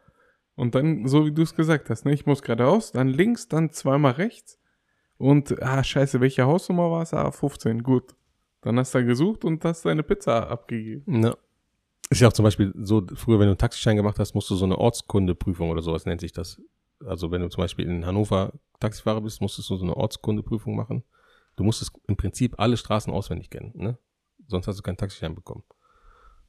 [0.55, 3.71] und dann, so wie du es gesagt hast, ne, ich muss geradeaus, dann links, dann
[3.71, 4.60] zweimal rechts
[5.21, 7.13] und, ah, scheiße, welche Hausnummer war es?
[7.13, 8.15] Ah, 15, gut.
[8.61, 11.23] Dann hast du gesucht und hast deine Pizza abgegeben.
[11.23, 11.35] Ja.
[12.09, 14.55] Ist ja auch zum Beispiel so, früher, wenn du einen Taxischein gemacht hast, musst du
[14.55, 16.61] so eine Ortskundeprüfung oder sowas nennt sich das.
[17.05, 21.03] Also wenn du zum Beispiel in Hannover Taxifahrer bist, musstest du so eine Ortskundeprüfung machen.
[21.55, 23.97] Du musstest im Prinzip alle Straßen auswendig kennen, ne?
[24.47, 25.63] Sonst hast du keinen Taxischein bekommen.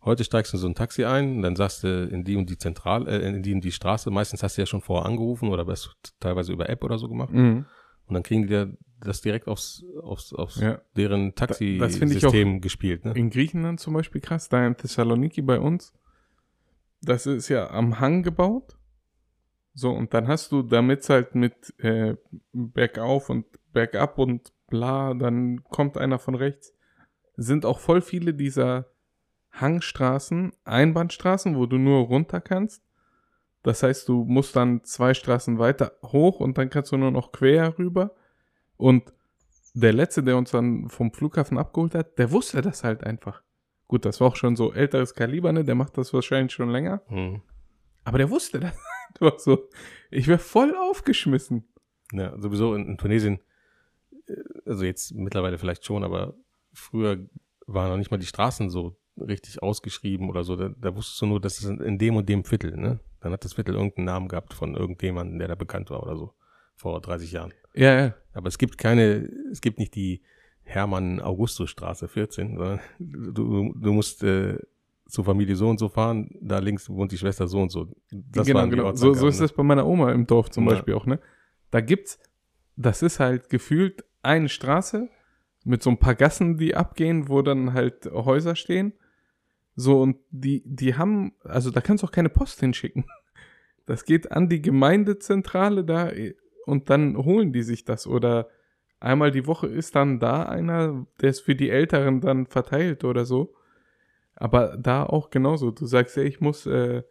[0.04, 2.58] Heute steigst du in so ein Taxi ein, dann sagst du in die und die
[2.58, 4.10] Zentrale, äh, in die und die Straße.
[4.10, 7.08] Meistens hast du ja schon vorher angerufen oder hast du teilweise über App oder so
[7.08, 7.30] gemacht.
[7.30, 7.66] Mhm.
[8.06, 10.80] Und dann kriegen die das direkt aufs, aufs, aufs Ja.
[10.96, 13.12] deren Taxisystem gespielt, ne?
[13.14, 15.92] In Griechenland zum Beispiel krass, da in Thessaloniki bei uns,
[17.00, 18.76] das ist ja am Hang gebaut.
[19.74, 22.16] So, und dann hast du, damit halt mit äh,
[22.52, 26.74] bergauf und bergab und bla, dann kommt einer von rechts,
[27.36, 28.86] sind auch voll viele dieser
[29.52, 32.82] Hangstraßen, Einbahnstraßen, wo du nur runter kannst.
[33.62, 37.32] Das heißt, du musst dann zwei Straßen weiter hoch und dann kannst du nur noch
[37.32, 38.14] quer rüber.
[38.76, 39.12] Und
[39.74, 43.42] der letzte, der uns dann vom Flughafen abgeholt hat, der wusste das halt einfach.
[43.86, 45.64] Gut, das war auch schon so älteres Kaliber, ne?
[45.64, 47.02] Der macht das wahrscheinlich schon länger.
[47.06, 47.42] Hm.
[48.04, 48.74] Aber der wusste das.
[49.18, 49.68] Du warst so,
[50.10, 51.68] ich wäre voll aufgeschmissen.
[52.12, 53.40] Ja, sowieso in, in Tunesien,
[54.26, 56.34] äh, also jetzt mittlerweile vielleicht schon, aber
[56.72, 57.18] früher
[57.66, 60.56] waren noch nicht mal die Straßen so richtig ausgeschrieben oder so.
[60.56, 63.00] Da, da wusstest du nur, dass es in, in dem und dem Viertel, ne?
[63.22, 66.34] Dann hat das Viertel irgendeinen Namen gehabt von irgendjemandem, der da bekannt war oder so.
[66.74, 67.54] Vor 30 Jahren.
[67.74, 68.14] Ja, ja.
[68.32, 70.22] Aber es gibt keine, es gibt nicht die
[70.64, 74.58] Hermann-Augustus-Straße 14, sondern du, du musst äh,
[75.06, 77.88] zur Familie so und so fahren, da links wohnt die Schwester so und so.
[78.10, 78.90] Das genau, waren die genau.
[78.90, 80.70] So, so Ortsangaben, ist das bei meiner Oma im Dorf zum Ja.
[80.70, 81.20] Beispiel auch, ne?
[81.70, 82.18] Da gibt's,
[82.76, 85.08] das ist halt gefühlt eine Straße
[85.64, 88.94] mit so ein paar Gassen, die abgehen, wo dann halt Häuser stehen.
[89.74, 93.04] So, und die, die haben, also da kannst du auch keine Post hinschicken.
[93.84, 98.06] Das geht an die Gemeindezentrale da äh, und dann holen die sich das.
[98.06, 98.48] Oder
[99.00, 103.24] einmal die Woche ist dann da einer, der es für die Älteren dann verteilt oder
[103.24, 103.54] so.
[104.36, 105.72] Aber da auch genauso.
[105.72, 107.02] Du sagst, ja, ich muss äh,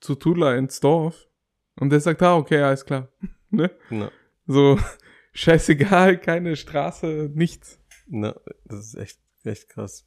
[0.00, 1.28] zu Tula ins Dorf.
[1.76, 3.08] Und der sagt, ah, okay, alles klar.
[3.50, 3.70] ne?
[3.90, 4.10] Ja.
[4.46, 4.78] So,
[5.32, 7.80] scheißegal, keine Straße, nichts.
[8.06, 10.06] Na, das ist echt, echt krass.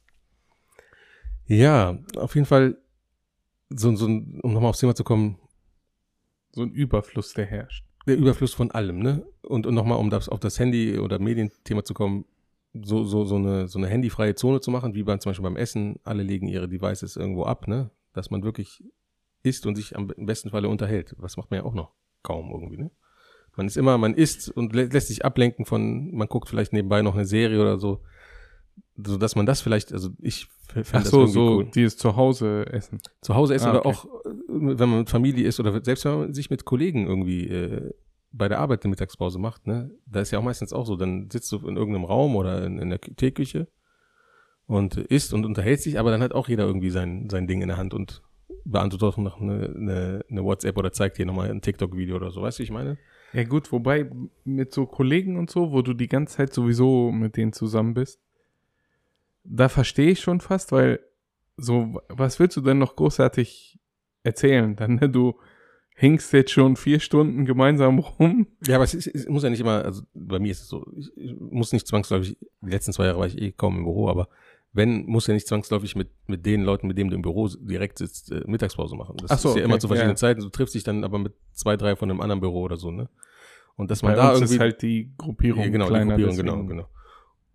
[1.46, 2.78] Ja, auf jeden Fall,
[3.70, 5.38] so, so, ein- um nochmal aufs Thema zu kommen,
[6.54, 7.84] So ein Überfluss, der herrscht.
[8.06, 9.24] der Überfluss von allem, ne?
[9.42, 12.24] Und, und nochmal, um das, auf das Handy- oder Medienthema zu kommen,
[12.74, 15.56] so, so, so, eine, so eine handyfreie Zone zu machen, wie beim, zum Beispiel beim
[15.56, 17.90] Essen, alle legen ihre Devices irgendwo ab, ne?
[18.12, 18.82] Dass man wirklich
[19.42, 21.14] isst und sich am besten Falle unterhält.
[21.18, 22.90] Was macht man ja auch noch kaum irgendwie, ne?
[23.56, 27.02] Man ist immer, man isst und lä lässt sich ablenken von, man guckt vielleicht nebenbei
[27.02, 28.02] noch eine Serie oder so,
[28.96, 31.70] so dass man das vielleicht, also ich f- fänd Ach das so, irgendwie so, cool.
[31.74, 32.98] die es zu Hause essen.
[33.22, 33.88] Zu Hause essen Ah, oder okay.
[33.88, 37.48] auch, äh, wenn man mit Familie ist oder selbst wenn man sich mit Kollegen irgendwie
[37.48, 37.90] äh,
[38.32, 39.90] bei der Arbeit eine Mittagspause macht, ne?
[40.06, 42.78] Da ist ja auch meistens auch so, dann sitzt du in irgendeinem Raum oder in,
[42.78, 43.68] in der Kü- Teeküche
[44.66, 47.68] und isst und unterhält sich, aber dann hat auch jeder irgendwie sein, sein Ding in
[47.68, 48.22] der Hand und
[48.64, 52.42] beantwortet auch noch eine, eine, eine WhatsApp oder zeigt dir nochmal ein TikTok-Video oder so,
[52.42, 52.96] weißt du, wie ich meine?
[53.32, 54.10] Ja gut, wobei
[54.44, 58.20] mit so Kollegen und so, wo du die ganze Zeit sowieso mit denen zusammen bist,
[59.44, 61.00] da verstehe ich schon fast, weil
[61.56, 63.78] so, was willst du denn noch großartig
[64.22, 64.74] erzählen?
[64.76, 65.38] Dann, ne, du
[65.94, 68.46] hinkst jetzt schon vier Stunden gemeinsam rum.
[68.66, 70.86] Ja, aber es, ist, es muss ja nicht immer, also bei mir ist es so,
[70.96, 74.08] ich, ich muss nicht zwangsläufig, die letzten zwei Jahre war ich eh kaum im Büro,
[74.08, 74.28] aber
[74.72, 77.98] wenn, muss ja nicht zwangsläufig mit, mit den Leuten, mit denen du im Büro direkt
[77.98, 79.16] sitzt, äh, Mittagspause machen.
[79.18, 80.16] Das so, ist ja okay, immer zu verschiedenen ja.
[80.16, 80.40] Zeiten.
[80.40, 83.10] Du triffst dich dann aber mit zwei, drei von einem anderen Büro oder so, ne?
[83.76, 84.54] Und dass man Bei da uns irgendwie.
[84.54, 85.92] ist halt die Gruppierung Ja, genau, die.
[86.08, 86.88] Gruppierung, genau, deswegen- genau.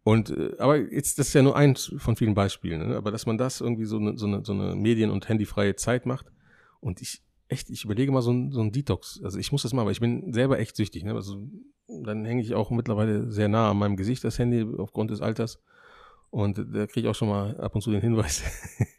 [0.07, 2.95] Und äh, aber jetzt, das ist ja nur eins von vielen Beispielen, ne?
[2.95, 6.05] aber dass man das irgendwie so eine, so eine, so eine medien- und handyfreie Zeit
[6.05, 6.31] macht
[6.79, 9.19] und ich echt, ich überlege mal so ein, so ein Detox.
[9.21, 11.03] Also ich muss das machen, weil ich bin selber echt süchtig.
[11.03, 11.13] Ne?
[11.13, 11.45] Also
[11.89, 15.61] dann hänge ich auch mittlerweile sehr nah an meinem Gesicht das Handy aufgrund des Alters
[16.29, 18.43] und da kriege ich auch schon mal ab und zu den Hinweis,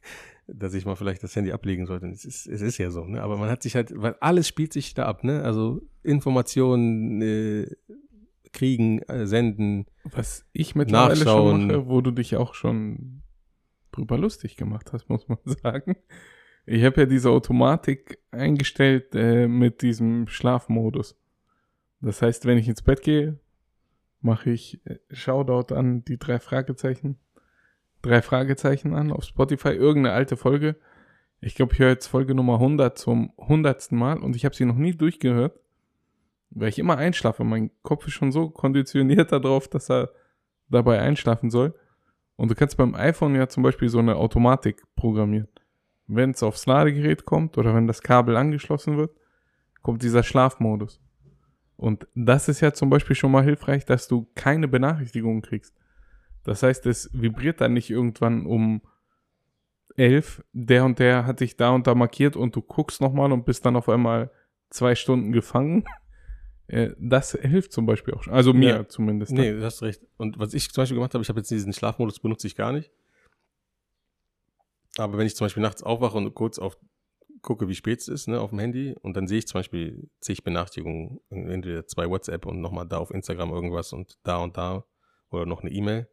[0.46, 2.06] dass ich mal vielleicht das Handy ablegen sollte.
[2.08, 3.22] Es ist, es ist ja so, ne?
[3.22, 5.42] aber man hat sich halt, weil alles spielt sich da ab, ne?
[5.42, 7.76] Also Informationen, äh,
[8.52, 11.60] kriegen, äh, senden, Was ich mittlerweile Nachschauen.
[11.60, 13.22] schon mache, wo du dich auch schon
[13.92, 15.96] drüber lustig gemacht hast, muss man sagen,
[16.66, 21.16] Ich habe ja diese Automatik eingestellt äh, mit diesem Schlafmodus.
[22.00, 23.38] Das heißt, wenn ich ins Bett gehe,
[24.20, 27.18] mache ich äh, Shoutout an die drei Fragezeichen.
[28.02, 30.76] Drei Fragezeichen an auf Spotify, irgendeine alte Folge.
[31.40, 34.64] Ich glaube, ich höre jetzt Folge Nummer 100 zum hundertsten Mal und ich habe sie
[34.64, 35.58] noch nie durchgehört,
[36.50, 37.44] weil ich immer einschlafe.
[37.44, 40.10] Mein Kopf ist schon so konditioniert darauf, dass er
[40.68, 41.74] dabei einschlafen soll.
[42.36, 45.48] Und du kannst beim iPhone ja zum Beispiel so eine Automatik programmieren
[46.08, 49.14] wenn es aufs Ladegerät kommt oder wenn das Kabel angeschlossen wird,
[49.82, 51.00] kommt dieser Schlafmodus.
[51.76, 55.76] Und das ist ja zum Beispiel schon mal hilfreich, dass du keine Benachrichtigungen kriegst.
[56.42, 58.80] Das heißt, es vibriert dann nicht irgendwann um
[59.96, 63.44] elf, der und der hat dich da und da markiert und du guckst nochmal und
[63.44, 64.30] bist dann auf einmal
[64.70, 65.84] zwei Stunden gefangen.
[66.68, 68.32] Äh, das hilft zum Beispiel auch schon.
[68.32, 69.32] Also mir ja, zumindest.
[69.32, 70.02] Nee, du hast recht.
[70.16, 72.72] Und was ich zum Beispiel gemacht habe, ich habe jetzt diesen Schlafmodus benutze ich gar
[72.72, 72.90] nicht.
[74.98, 76.76] Aber wenn ich zum Beispiel nachts aufwache und kurz auf
[77.40, 80.10] gucke, wie spät es ist, ne, auf dem Handy, und dann sehe ich zum Beispiel
[80.20, 84.84] zig Benachrichtigungen, entweder zwei WhatsApp und nochmal da auf Instagram irgendwas und da und da
[85.30, 86.08] oder noch eine E-Mail,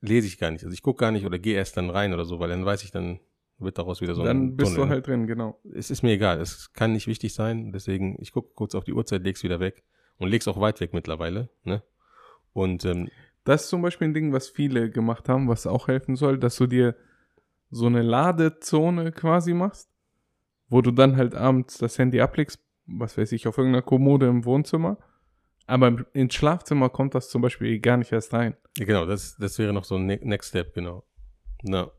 [0.00, 0.64] lese ich gar nicht.
[0.64, 2.84] Also ich gucke gar nicht oder gehe erst dann rein oder so, weil dann weiß
[2.84, 3.20] ich, dann
[3.58, 4.86] wird daraus wieder so dann ein Dann bist Tunnel.
[4.86, 5.60] du halt drin, genau.
[5.72, 8.92] Es ist mir egal, es kann nicht wichtig sein, deswegen, ich gucke kurz auf die
[8.92, 9.84] Uhrzeit, leg's wieder weg
[10.18, 11.82] und leg's auch weit weg mittlerweile, ne?
[12.52, 13.08] Und ähm,
[13.44, 16.56] das ist zum Beispiel ein Ding, was viele gemacht haben, was auch helfen soll, dass
[16.56, 16.96] du dir
[17.70, 19.90] so eine Ladezone quasi machst,
[20.68, 24.44] wo du dann halt abends das Handy ablegst, was weiß ich, auf irgendeiner Kommode im
[24.44, 24.98] Wohnzimmer.
[25.66, 28.56] Aber ins Schlafzimmer kommt das zum Beispiel gar nicht erst rein.
[28.78, 31.04] Ja, genau, das, das wäre noch so ein ne-, Next Step, genau.
[31.62, 31.90] No.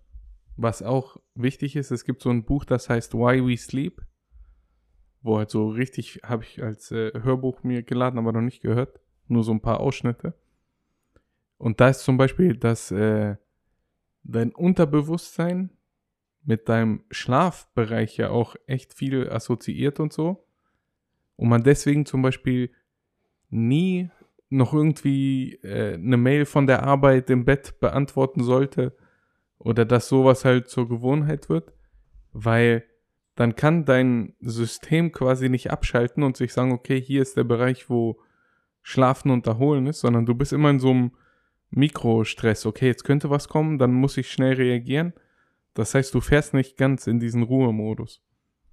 [0.58, 4.02] Was auch wichtig ist, es gibt so ein Buch, das heißt Why We Sleep,
[5.22, 9.00] wo halt so richtig, habe ich als äh, Hörbuch mir geladen, aber noch nicht gehört,
[9.28, 10.34] nur so ein paar Ausschnitte.
[11.58, 13.36] Und da ist zum Beispiel, dass äh,
[14.24, 15.72] dein Unterbewusstsein
[16.44, 20.48] mit deinem Schlafbereich ja auch echt viel assoziiert und so.
[21.36, 22.72] Und man deswegen zum Beispiel
[23.50, 24.10] nie
[24.50, 28.96] noch irgendwie äh, eine Mail von der Arbeit im Bett beantworten sollte
[29.66, 31.74] oder dass sowas halt zur Gewohnheit wird,
[32.32, 32.86] weil
[33.36, 37.90] dann kann dein System quasi nicht abschalten und sich sagen, okay, hier ist der Bereich,
[37.90, 38.20] wo
[38.84, 41.12] Schlafen und Erholen ist, sondern du bist immer in so einem
[41.72, 42.68] Mikrostress.
[42.68, 45.14] Okay, jetzt könnte was kommen, dann muss ich schnell reagieren.
[45.74, 48.22] Das heißt, du fährst nicht ganz in diesen Ruhemodus.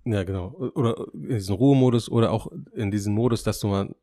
[0.05, 0.53] Ja, genau.
[0.75, 3.97] Oder in diesen Ruhemodus oder auch in diesen Modus, dass du mal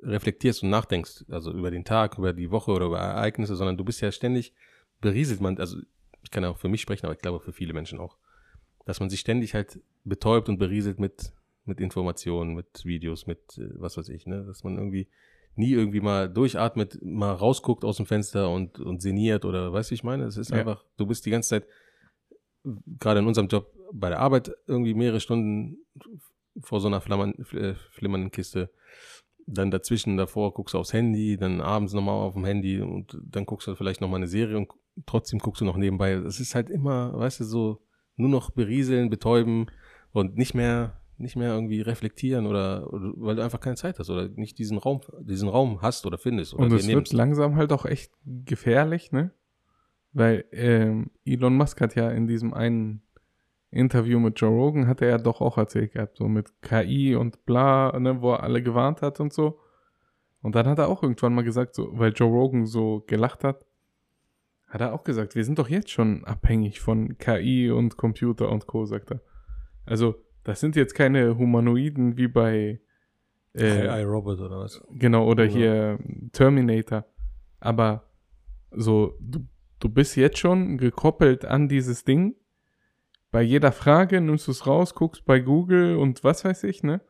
[0.00, 3.84] reflektierst und nachdenkst, also über den Tag, über die Woche oder über Ereignisse, sondern du
[3.84, 4.54] bist ja ständig
[5.00, 5.40] berieselt.
[5.40, 5.78] Man, also
[6.26, 8.18] ich kann ja auch für mich sprechen, aber ich glaube für viele Menschen auch,
[8.84, 11.32] dass man sich ständig halt betäubt und berieselt mit,
[11.64, 15.08] mit Informationen, mit Videos, mit äh, was weiß ich, ne, dass man irgendwie
[15.54, 19.94] nie irgendwie mal durchatmet, mal rausguckt aus dem Fenster und, und sinniert oder weißt du,
[19.94, 20.24] ich meine?
[20.24, 20.58] Es ist ja.
[20.58, 21.66] einfach, du bist die ganze Zeit,
[22.98, 25.78] gerade in unserem Job, bei der Arbeit irgendwie mehrere Stunden
[26.60, 27.34] vor so einer flammern,
[27.92, 28.68] flimmernden Kiste.
[29.46, 33.46] Dann dazwischen, davor guckst du aufs Handy, dann abends nochmal auf dem Handy und dann
[33.46, 34.68] guckst du vielleicht nochmal eine Serie und
[35.04, 36.12] trotzdem guckst du noch nebenbei.
[36.12, 37.82] Es ist halt immer, weißt du, so
[38.16, 39.66] nur noch berieseln, betäuben
[40.12, 44.10] und nicht mehr nicht mehr irgendwie reflektieren oder, oder, weil du einfach keine Zeit hast
[44.10, 46.54] oder nicht diesen Raum, diesen Raum hast oder findest.
[46.54, 49.30] Oder und es wird langsam halt auch echt gefährlich, ne?
[50.12, 53.02] Weil ähm, Elon Musk hat ja in diesem einen
[53.70, 57.44] Interview mit Joe Rogan hat er ja doch auch erzählt gehabt, so mit KI und
[57.44, 59.58] bla, ne, wo er alle gewarnt hat und so.
[60.40, 63.65] Und dann hat er auch irgendwann mal gesagt, so, weil Joe Rogan so gelacht hat,
[64.66, 68.66] hat er auch gesagt, wir sind doch jetzt schon abhängig von KI und Computer und
[68.66, 69.20] Co., sagt er.
[69.84, 72.80] Also, das sind jetzt keine Humanoiden wie bei
[73.54, 74.82] äh, iRobot oder was?
[74.90, 75.98] Genau, oder, oder hier
[76.32, 77.04] Terminator.
[77.60, 78.10] Aber
[78.70, 79.46] so, du,
[79.78, 82.34] du bist jetzt schon gekoppelt an dieses Ding.
[83.30, 87.00] Bei jeder Frage nimmst du es raus, guckst bei Google und was weiß ich, ne?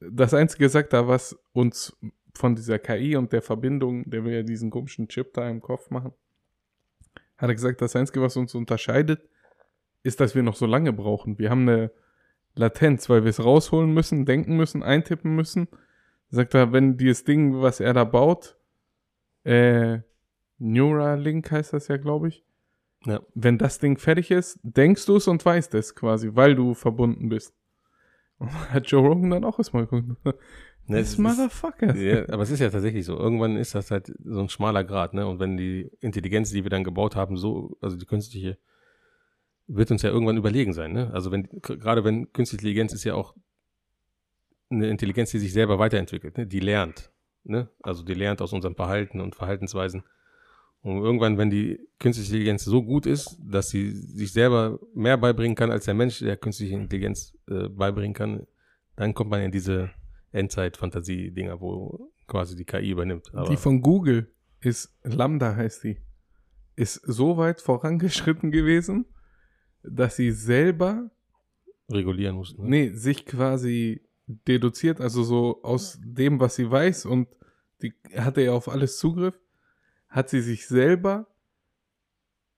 [0.00, 1.96] Das Einzige sagt da, was uns
[2.34, 5.90] von dieser KI und der Verbindung, der will ja diesen komischen Chip da im Kopf
[5.90, 6.14] machen,
[7.40, 9.26] hat er gesagt, das Einzige, was uns unterscheidet,
[10.02, 11.38] ist, dass wir noch so lange brauchen.
[11.38, 11.90] Wir haben eine
[12.54, 15.68] Latenz, weil wir es rausholen müssen, denken müssen, eintippen müssen.
[16.28, 18.56] Sagt er, wenn dieses Ding, was er da baut,
[19.44, 20.00] äh,
[20.58, 22.44] Neuralink heißt das ja, glaube ich.
[23.06, 23.20] Ja.
[23.34, 27.30] Wenn das Ding fertig ist, denkst du es und weißt es quasi, weil du verbunden
[27.30, 27.54] bist.
[28.38, 30.38] Und hat Joe Rogan dann auch erstmal geguckt.
[30.86, 31.94] Ne, das Motherfucker.
[31.96, 33.16] Ja, aber es ist ja tatsächlich so.
[33.16, 35.26] Irgendwann ist das halt so ein schmaler Grad, ne?
[35.26, 38.58] Und wenn die Intelligenz, die wir dann gebaut haben, so, also die künstliche
[39.72, 40.92] wird uns ja irgendwann überlegen sein.
[40.92, 41.10] Ne?
[41.12, 43.34] Also wenn gerade wenn künstliche Intelligenz ist ja auch
[44.68, 46.46] eine Intelligenz, die sich selber weiterentwickelt, ne?
[46.46, 47.10] die lernt.
[47.44, 47.68] Ne?
[47.82, 50.02] Also die lernt aus unserem Verhalten und Verhaltensweisen.
[50.82, 55.54] Und irgendwann, wenn die künstliche Intelligenz so gut ist, dass sie sich selber mehr beibringen
[55.54, 58.46] kann, als der Mensch der künstliche Intelligenz äh, beibringen kann,
[58.96, 59.90] dann kommt man in diese
[60.32, 63.32] Endzeit-Fantasie-Dinger, wo quasi die KI übernimmt.
[63.48, 65.98] Die von Google ist, Lambda heißt die,
[66.76, 69.06] ist so weit vorangeschritten gewesen,
[69.82, 71.10] dass sie selber,
[71.90, 72.56] regulieren muss.
[72.56, 72.68] Ne?
[72.68, 77.28] nee, sich quasi deduziert, also so aus dem, was sie weiß und
[77.82, 79.40] die hatte ja auf alles Zugriff,
[80.08, 81.26] hat sie sich selber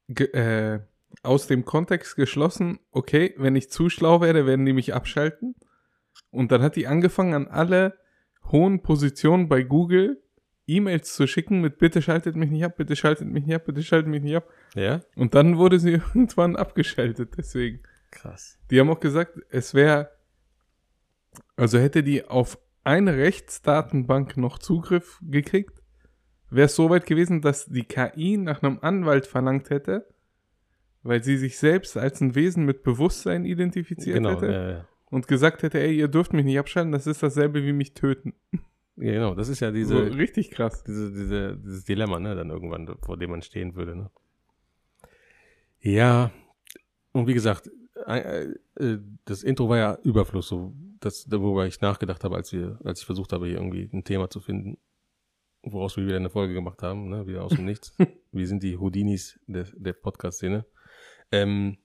[0.09, 0.81] äh,
[1.23, 5.55] aus dem Kontext geschlossen, okay, wenn ich zu schlau werde, werden die mich abschalten.
[6.33, 7.95] Und dann hat die angefangen, an alle
[8.51, 10.21] hohen Positionen bei Google
[10.67, 13.83] E-Mails zu schicken mit bitte schaltet mich nicht ab, bitte schaltet mich nicht ab, bitte
[13.83, 14.49] schaltet mich nicht ab.
[14.75, 15.01] Ja?
[15.17, 17.81] Und dann wurde sie irgendwann abgeschaltet, deswegen.
[18.11, 18.59] Krass.
[18.71, 20.11] Die haben auch gesagt, es wäre,
[21.57, 25.83] also hätte die auf eine Rechtsdatenbank noch Zugriff gekriegt,
[26.51, 30.09] wäre es so weit gewesen, dass die KI nach einem Anwalt verlangt hätte,
[31.03, 34.89] weil sie sich selbst als ein Wesen mit Bewusstsein identifiziert Genau, hätte ja, ja.
[35.13, 38.33] Und gesagt hätte, ey, ihr dürft mich nicht abschalten, das ist dasselbe wie mich töten.
[38.97, 39.35] ja, genau.
[39.35, 40.83] Das ist ja so, diese, richtig krass.
[40.85, 44.11] diese, diese, dieses Dilemma, ne, dann irgendwann, vor dem man stehen würde, ne?
[45.81, 46.31] Ja,
[47.13, 47.71] und wie gesagt,
[48.07, 48.47] äh,
[48.77, 53.01] äh, das Intro war ja Überfluss, so das, worüber ich nachgedacht habe, als wir, als
[53.01, 54.79] ich versucht habe, hier irgendwie ein Thema zu finden,
[55.63, 57.95] woraus wir wieder eine Folge gemacht haben, ne, wieder aus dem Nichts.
[58.33, 60.65] wir sind die Houdinis der, der Podcast-Szene.
[61.31, 61.77] Ähm,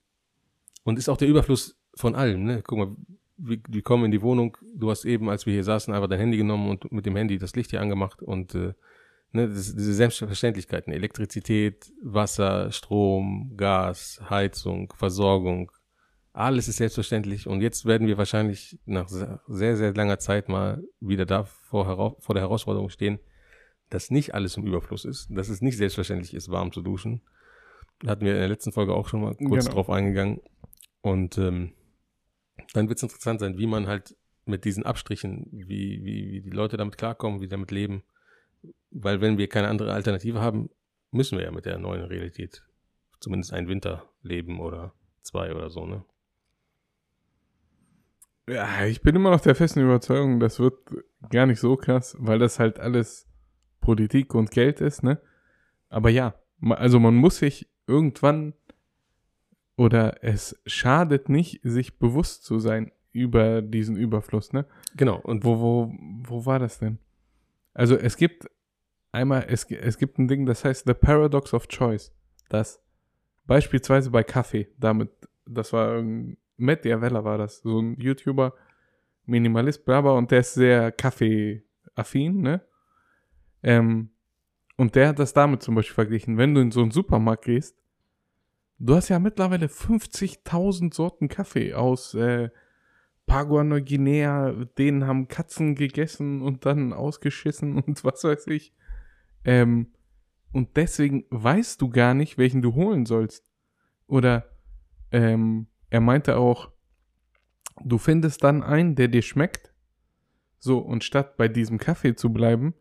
[0.84, 2.62] und ist auch der Überfluss von allem, ne?
[2.66, 2.96] Guck mal,
[3.36, 6.18] wir, wir kommen in die Wohnung, du hast eben, als wir hier saßen, einfach dein
[6.20, 8.72] Handy genommen und mit dem Handy das Licht hier angemacht und äh,
[9.32, 15.70] ne, das, diese Selbstverständlichkeiten, Elektrizität, Wasser, Strom, Gas, Heizung, Versorgung,
[16.32, 20.82] alles ist selbstverständlich und jetzt werden wir wahrscheinlich nach se- sehr, sehr langer Zeit mal
[21.00, 23.18] wieder da vor, vor der Herausforderung stehen,
[23.90, 27.22] dass nicht alles im Überfluss ist, dass es nicht selbstverständlich ist, warm zu duschen.
[28.00, 29.74] Da hatten wir in der letzten Folge auch schon mal kurz Genau.
[29.76, 30.40] drauf eingegangen.
[31.00, 31.72] Und ähm,
[32.72, 36.56] dann wird es interessant sein, wie man halt mit diesen Abstrichen, wie, wie, wie die
[36.56, 38.02] Leute damit klarkommen, wie die damit leben.
[38.90, 40.70] Weil wenn wir keine andere Alternative haben,
[41.10, 42.64] müssen wir ja mit der neuen Realität
[43.20, 46.04] zumindest einen Winter leben oder zwei oder so, ne?
[48.48, 50.78] Ja, ich bin immer noch der festen Überzeugung, das wird
[51.28, 53.28] gar nicht so krass, weil das halt alles
[53.80, 55.20] Politik und Geld ist, ne?
[55.90, 56.34] Aber ja,
[56.70, 58.54] also man muss sich irgendwann
[59.78, 64.66] oder es schadet nicht, sich bewusst zu sein über diesen Überfluss, ne?
[64.96, 65.20] Genau.
[65.20, 66.98] Und Wo, wo, wo war das denn?
[67.74, 68.50] Also es gibt
[69.12, 72.12] einmal, es, es gibt ein Ding, das heißt The Paradox of Choice.
[72.48, 72.82] Das
[73.46, 75.10] beispielsweise bei Kaffee, damit,
[75.46, 76.02] das war
[76.56, 78.54] Matt Diavella war das, so ein YouTuber,
[79.26, 82.62] Minimalist, bla bla, und der ist sehr Kaffee-affin, ne?
[83.62, 84.10] Ähm,
[84.76, 86.36] und der hat das damit zum Beispiel verglichen.
[86.36, 87.76] Wenn du in so einen Supermarkt gehst,
[88.78, 92.50] du hast ja mittlerweile 50.000 Sorten Kaffee aus äh,
[93.26, 98.74] Papua-Neuguinea, denen haben Katzen gegessen und dann ausgeschissen und was weiß ich.
[99.44, 99.92] Ähm,
[100.52, 103.52] und deswegen weißt du gar nicht, welchen du holen sollst.
[104.06, 104.50] Oder
[105.12, 106.70] ähm, er meinte auch,
[107.84, 109.72] du findest dann einen, der dir schmeckt.
[110.58, 112.74] So, und statt bei diesem Kaffee zu bleiben,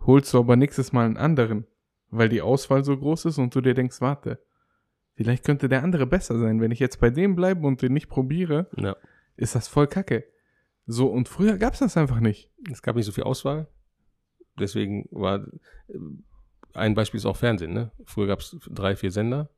[0.00, 1.66] holst du aber nächstes Mal einen anderen,
[2.10, 4.38] weil die Auswahl so groß ist und du dir denkst, warte,
[5.16, 6.60] vielleicht könnte der andere besser sein.
[6.60, 8.96] Wenn ich jetzt bei dem bleibe und den nicht probiere, ja,
[9.36, 10.24] ist das voll kacke.
[10.86, 12.50] So, und früher gab's das einfach nicht.
[12.70, 13.68] es gab nicht so viel Auswahl.
[14.58, 15.40] Deswegen war
[15.88, 15.98] äh,
[16.74, 17.90] ein Beispiel ist auch Fernsehen, ne?
[18.04, 19.50] Früher gab es drei, vier Sender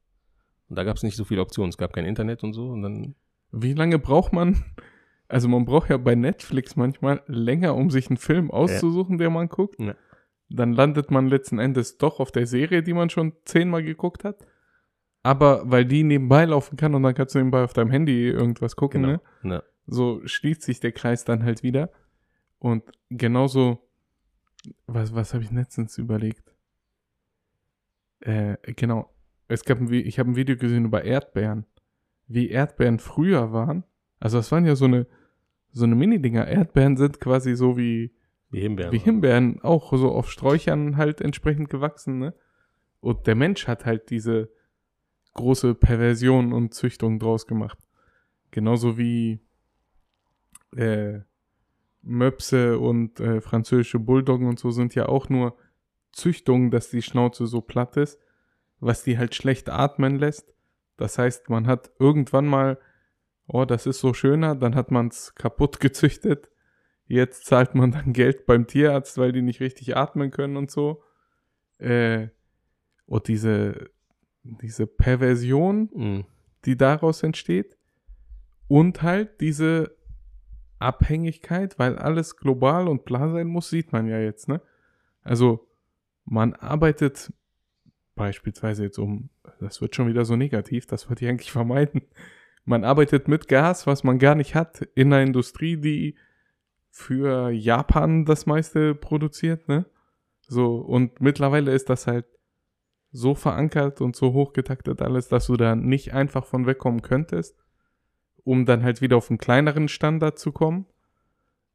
[0.69, 1.71] und da gab es nicht so viele Optionen.
[1.71, 3.15] Es gab kein Internet und so und dann
[3.51, 4.65] Wie lange braucht man?
[5.29, 9.49] Also man braucht ja bei Netflix manchmal länger, um sich einen Film auszusuchen, der man
[9.49, 9.79] guckt.
[9.79, 9.95] Ja.
[10.49, 14.47] Dann landet man letzten Endes doch auf der Serie, die man schon zehnmal geguckt hat.
[15.23, 18.77] Aber weil die nebenbei laufen kann und dann kannst du nebenbei auf deinem Handy irgendwas
[18.77, 19.21] gucken, genau.
[19.43, 19.55] ne?
[19.55, 19.63] Ja.
[19.87, 21.91] so schließt sich der Kreis dann halt wieder.
[22.59, 23.79] Und genauso,
[24.87, 26.55] was, was habe ich letztens überlegt?
[28.21, 29.13] Äh, genau.
[29.49, 31.67] Es gab ein, ich habe ein Video gesehen über Erdbeeren.
[32.27, 33.85] Wie Erdbeeren früher waren.
[34.21, 35.07] Also das waren ja so eine,
[35.71, 36.47] so eine Mini-Dinger.
[36.47, 38.13] Erdbeeren sind quasi so wie,
[38.51, 38.93] Wie Himbeeren.
[38.93, 42.35] wie Himbeeren, auch so auf Sträuchern halt entsprechend gewachsen, ne?
[43.01, 44.51] Und der Mensch hat halt diese
[45.39, 47.79] große Perversion und Züchtung draus gemacht.
[48.51, 49.41] Genauso wie
[50.77, 51.21] äh,
[52.03, 55.57] Möpse und äh, französische Bulldoggen und so sind ja auch nur
[56.13, 58.19] Züchtungen, dass die Schnauze so platt ist,
[58.81, 60.53] was die halt schlecht atmen lässt.
[60.97, 62.79] Das heißt, man hat irgendwann mal,
[63.47, 66.51] oh, das ist so schöner, dann hat man es kaputt gezüchtet.
[67.07, 71.03] Jetzt zahlt man dann Geld beim Tierarzt, weil die nicht richtig atmen können und so.
[71.79, 72.29] Äh,
[73.07, 73.91] und diese,
[74.63, 76.25] diese Perversion, Mhm.
[76.65, 77.77] die daraus entsteht
[78.69, 79.97] und halt diese
[80.79, 84.61] Abhängigkeit, weil alles global und bla sein muss, sieht man ja jetzt, ne?
[85.23, 85.67] Also
[86.25, 87.33] man arbeitet
[88.15, 89.31] beispielsweise jetzt um,
[89.61, 92.03] das wird schon wieder so negativ, das würde ich eigentlich vermeiden.
[92.65, 96.17] Man arbeitet mit Gas, was man gar nicht hat, in einer Industrie, die
[96.91, 99.87] für Japan das meiste produziert, ne?
[100.49, 102.27] So, und mittlerweile ist das halt
[103.11, 107.57] so verankert und so hochgetaktet alles, dass du da nicht einfach von wegkommen könntest,
[108.45, 110.87] um dann halt wieder auf einen kleineren Standard zu kommen.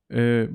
[0.10, 0.48] Äh,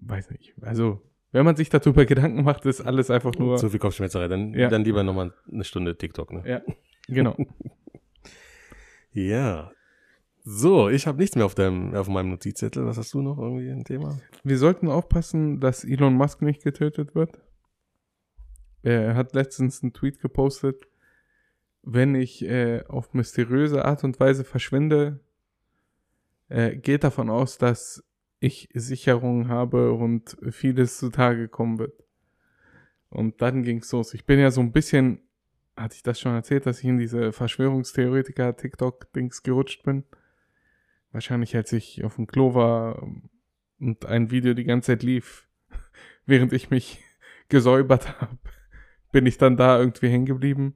[0.00, 0.54] weiß nicht.
[0.60, 1.00] Also,
[1.32, 3.56] wenn man sich darüber Gedanken macht, ist alles einfach nur.
[3.56, 4.28] Zu viel Kopfschmerzerei.
[4.28, 4.68] Dann, Ja.
[4.68, 6.42] dann lieber nochmal eine Stunde TikTok, ne?
[6.46, 6.62] Ja,
[7.08, 7.36] genau.
[9.12, 9.70] Ja.
[10.44, 12.84] So, ich habe nichts mehr auf, deinem, auf meinem Notizzettel.
[12.86, 14.18] Was hast du noch irgendwie ein Thema?
[14.42, 17.38] Wir sollten aufpassen, dass Elon Musk nicht getötet wird.
[18.82, 20.88] Er hat letztens einen Tweet gepostet,
[21.82, 25.18] wenn ich äh, auf mysteriöse Art und Weise verschwinde,
[26.48, 28.04] äh, geht davon aus, dass
[28.40, 32.04] ich Sicherungen habe und vieles zutage kommen wird.
[33.08, 34.14] Und dann ging's los.
[34.14, 35.20] Ich bin ja so ein bisschen,
[35.76, 40.04] hatte ich das schon erzählt, dass ich in diese Verschwörungstheoretiker-TikTok-Dings gerutscht bin?
[41.12, 43.06] Wahrscheinlich, als ich auf dem Klo war
[43.78, 45.46] und ein Video die ganze Zeit lief,
[46.26, 47.00] während ich mich
[47.48, 48.38] gesäubert habe,
[49.12, 50.74] bin ich dann da irgendwie hängen geblieben.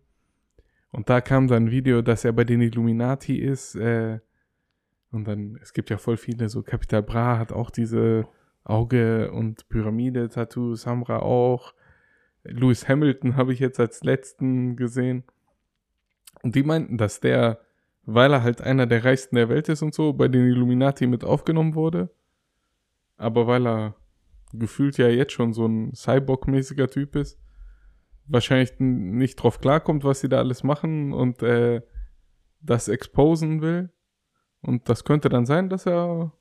[0.93, 3.74] Und da kam dann ein Video, dass er bei den Illuminati ist.
[3.74, 4.20] Äh,
[5.11, 8.28] und dann, es gibt ja voll viele, so Capital Bra hat auch diese
[8.64, 11.74] Auge- und Pyramide-Tattoos, Samra auch.
[12.45, 15.24] Lewis Hamilton habe ich jetzt als letzten gesehen.
[16.43, 17.61] Und die meinten, dass der,
[18.05, 21.24] weil er halt einer der reichsten der Welt ist und so, bei den Illuminati mit
[21.24, 22.11] aufgenommen wurde.
[23.16, 23.97] Aber weil er
[24.53, 27.39] gefühlt ja jetzt schon so ein Cyborg-mäßiger Typ ist,
[28.29, 31.83] wahrscheinlich nicht drauf klarkommt, was sie da alles machen und äh,
[32.61, 33.91] das exposen will.
[34.62, 36.33] Und das könnte dann sein, dass er,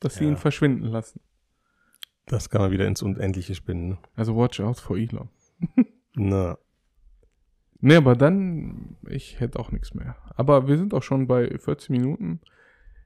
[0.00, 0.30] dass sie Ja.
[0.30, 1.20] ihn verschwinden lassen.
[2.26, 3.88] Das kann man wieder ins Unendliche spinnen.
[3.90, 3.98] Ne?
[4.14, 5.28] Also watch out for Elon.
[6.14, 6.58] Na,
[7.80, 10.16] Nee, aber dann, ich hätte auch nichts mehr.
[10.36, 12.40] Aber wir sind auch schon bei 40 Minuten.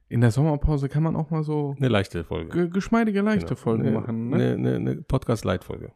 [0.09, 2.51] In der Sommerpause kann man auch mal so eine leichte Folge.
[2.51, 3.61] ge geschmeidige, leichte Genau.
[3.61, 4.29] Folgen Eine- machen.
[4.29, 4.53] Ne?
[4.55, 5.93] Eine, eine Podcast-Light-Folge.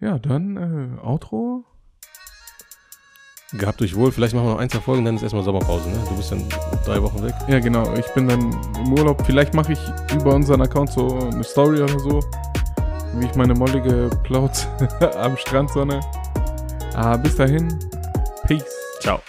[0.00, 1.64] Ja, dann äh, Outro.
[3.52, 4.10] Gehabt euch wohl.
[4.12, 5.88] Vielleicht machen wir noch ein, zwei Folgen, dann ist erstmal Sommerpause.
[5.88, 5.98] Ne?
[6.08, 6.44] Du bist dann
[6.84, 7.34] drei Wochen weg.
[7.48, 7.94] Ja, genau.
[7.94, 9.24] Ich bin dann im Urlaub.
[9.24, 9.80] Vielleicht mache ich
[10.14, 12.20] über unseren Account so eine Story oder so.
[13.14, 14.68] Wie ich meine mollige Clouds
[15.16, 16.00] am Strand sonne.
[16.94, 17.78] Ah, bis dahin.
[18.46, 18.64] Peace.
[19.00, 19.20] Ciao.